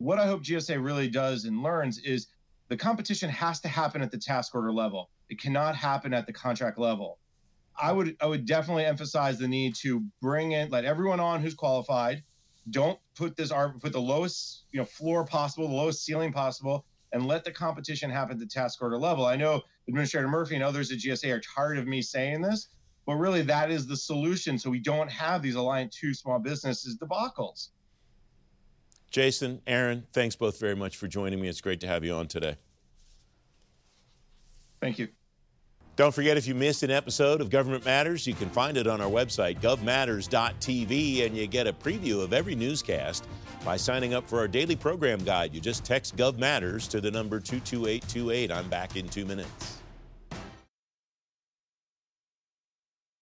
what 0.00 0.18
I 0.18 0.26
hope 0.26 0.42
GSA 0.42 0.82
really 0.82 1.08
does 1.08 1.44
and 1.44 1.62
learns 1.62 1.98
is 1.98 2.28
the 2.68 2.76
competition 2.76 3.28
has 3.28 3.60
to 3.60 3.68
happen 3.68 4.00
at 4.00 4.10
the 4.10 4.16
task 4.16 4.54
order 4.54 4.72
level. 4.72 5.10
It 5.28 5.38
cannot 5.38 5.76
happen 5.76 6.14
at 6.14 6.26
the 6.26 6.32
contract 6.32 6.78
level. 6.78 7.18
I 7.80 7.92
would 7.92 8.16
I 8.20 8.26
would 8.26 8.46
definitely 8.46 8.86
emphasize 8.86 9.38
the 9.38 9.46
need 9.46 9.74
to 9.76 10.02
bring 10.22 10.52
in 10.52 10.70
let 10.70 10.86
everyone 10.86 11.20
on 11.20 11.42
who's 11.42 11.54
qualified. 11.54 12.22
Don't 12.70 12.98
put 13.14 13.36
this 13.36 13.52
put 13.80 13.92
the 13.92 14.00
lowest 14.00 14.64
you 14.72 14.78
know 14.78 14.86
floor 14.86 15.26
possible, 15.26 15.68
the 15.68 15.74
lowest 15.74 16.02
ceiling 16.02 16.32
possible, 16.32 16.86
and 17.12 17.26
let 17.26 17.44
the 17.44 17.52
competition 17.52 18.10
happen 18.10 18.32
at 18.32 18.40
the 18.40 18.46
task 18.46 18.80
order 18.80 18.96
level. 18.96 19.26
I 19.26 19.36
know 19.36 19.60
Administrator 19.86 20.28
Murphy 20.28 20.54
and 20.54 20.64
others 20.64 20.90
at 20.90 20.98
GSA 20.98 21.30
are 21.30 21.40
tired 21.40 21.76
of 21.76 21.86
me 21.86 22.00
saying 22.00 22.40
this, 22.40 22.68
but 23.04 23.16
really 23.16 23.42
that 23.42 23.70
is 23.70 23.86
the 23.86 23.96
solution. 23.96 24.58
So 24.58 24.70
we 24.70 24.80
don't 24.80 25.10
have 25.10 25.42
these 25.42 25.56
Alliant 25.56 25.90
two 25.90 26.14
small 26.14 26.38
businesses 26.38 26.96
debacles. 26.96 27.68
Jason, 29.10 29.60
Aaron, 29.66 30.06
thanks 30.12 30.36
both 30.36 30.58
very 30.60 30.76
much 30.76 30.96
for 30.96 31.08
joining 31.08 31.40
me. 31.40 31.48
It's 31.48 31.60
great 31.60 31.80
to 31.80 31.86
have 31.86 32.04
you 32.04 32.14
on 32.14 32.28
today. 32.28 32.56
Thank 34.80 34.98
you. 34.98 35.08
Don't 35.96 36.14
forget, 36.14 36.38
if 36.38 36.46
you 36.46 36.54
missed 36.54 36.82
an 36.82 36.90
episode 36.90 37.42
of 37.42 37.50
Government 37.50 37.84
Matters, 37.84 38.26
you 38.26 38.32
can 38.32 38.48
find 38.48 38.78
it 38.78 38.86
on 38.86 39.02
our 39.02 39.10
website, 39.10 39.60
govmatters.tv, 39.60 41.26
and 41.26 41.36
you 41.36 41.46
get 41.46 41.66
a 41.66 41.74
preview 41.74 42.22
of 42.22 42.32
every 42.32 42.54
newscast 42.54 43.26
by 43.64 43.76
signing 43.76 44.14
up 44.14 44.26
for 44.26 44.38
our 44.38 44.48
daily 44.48 44.76
program 44.76 45.22
guide. 45.24 45.52
You 45.52 45.60
just 45.60 45.84
text 45.84 46.16
Gov 46.16 46.38
Matters 46.38 46.88
to 46.88 47.02
the 47.02 47.10
number 47.10 47.38
22828. 47.38 48.50
I'm 48.50 48.68
back 48.70 48.96
in 48.96 49.08
two 49.08 49.26
minutes. 49.26 49.79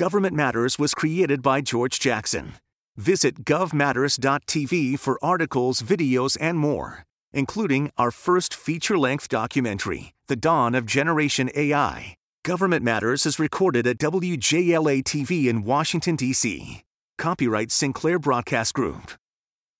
Government 0.00 0.34
Matters 0.34 0.78
was 0.78 0.94
created 0.94 1.42
by 1.42 1.60
George 1.60 2.00
Jackson. 2.00 2.54
Visit 2.96 3.44
govmatters.tv 3.44 4.98
for 4.98 5.18
articles, 5.22 5.82
videos, 5.82 6.38
and 6.40 6.56
more, 6.58 7.04
including 7.34 7.90
our 7.98 8.10
first 8.10 8.54
feature 8.54 8.96
length 8.96 9.28
documentary, 9.28 10.14
The 10.26 10.36
Dawn 10.36 10.74
of 10.74 10.86
Generation 10.86 11.50
AI. 11.54 12.14
Government 12.46 12.82
Matters 12.82 13.26
is 13.26 13.38
recorded 13.38 13.86
at 13.86 13.98
WJLA 13.98 15.02
TV 15.02 15.48
in 15.48 15.64
Washington, 15.64 16.16
D.C. 16.16 16.80
Copyright 17.18 17.70
Sinclair 17.70 18.18
Broadcast 18.18 18.72
Group. 18.72 19.12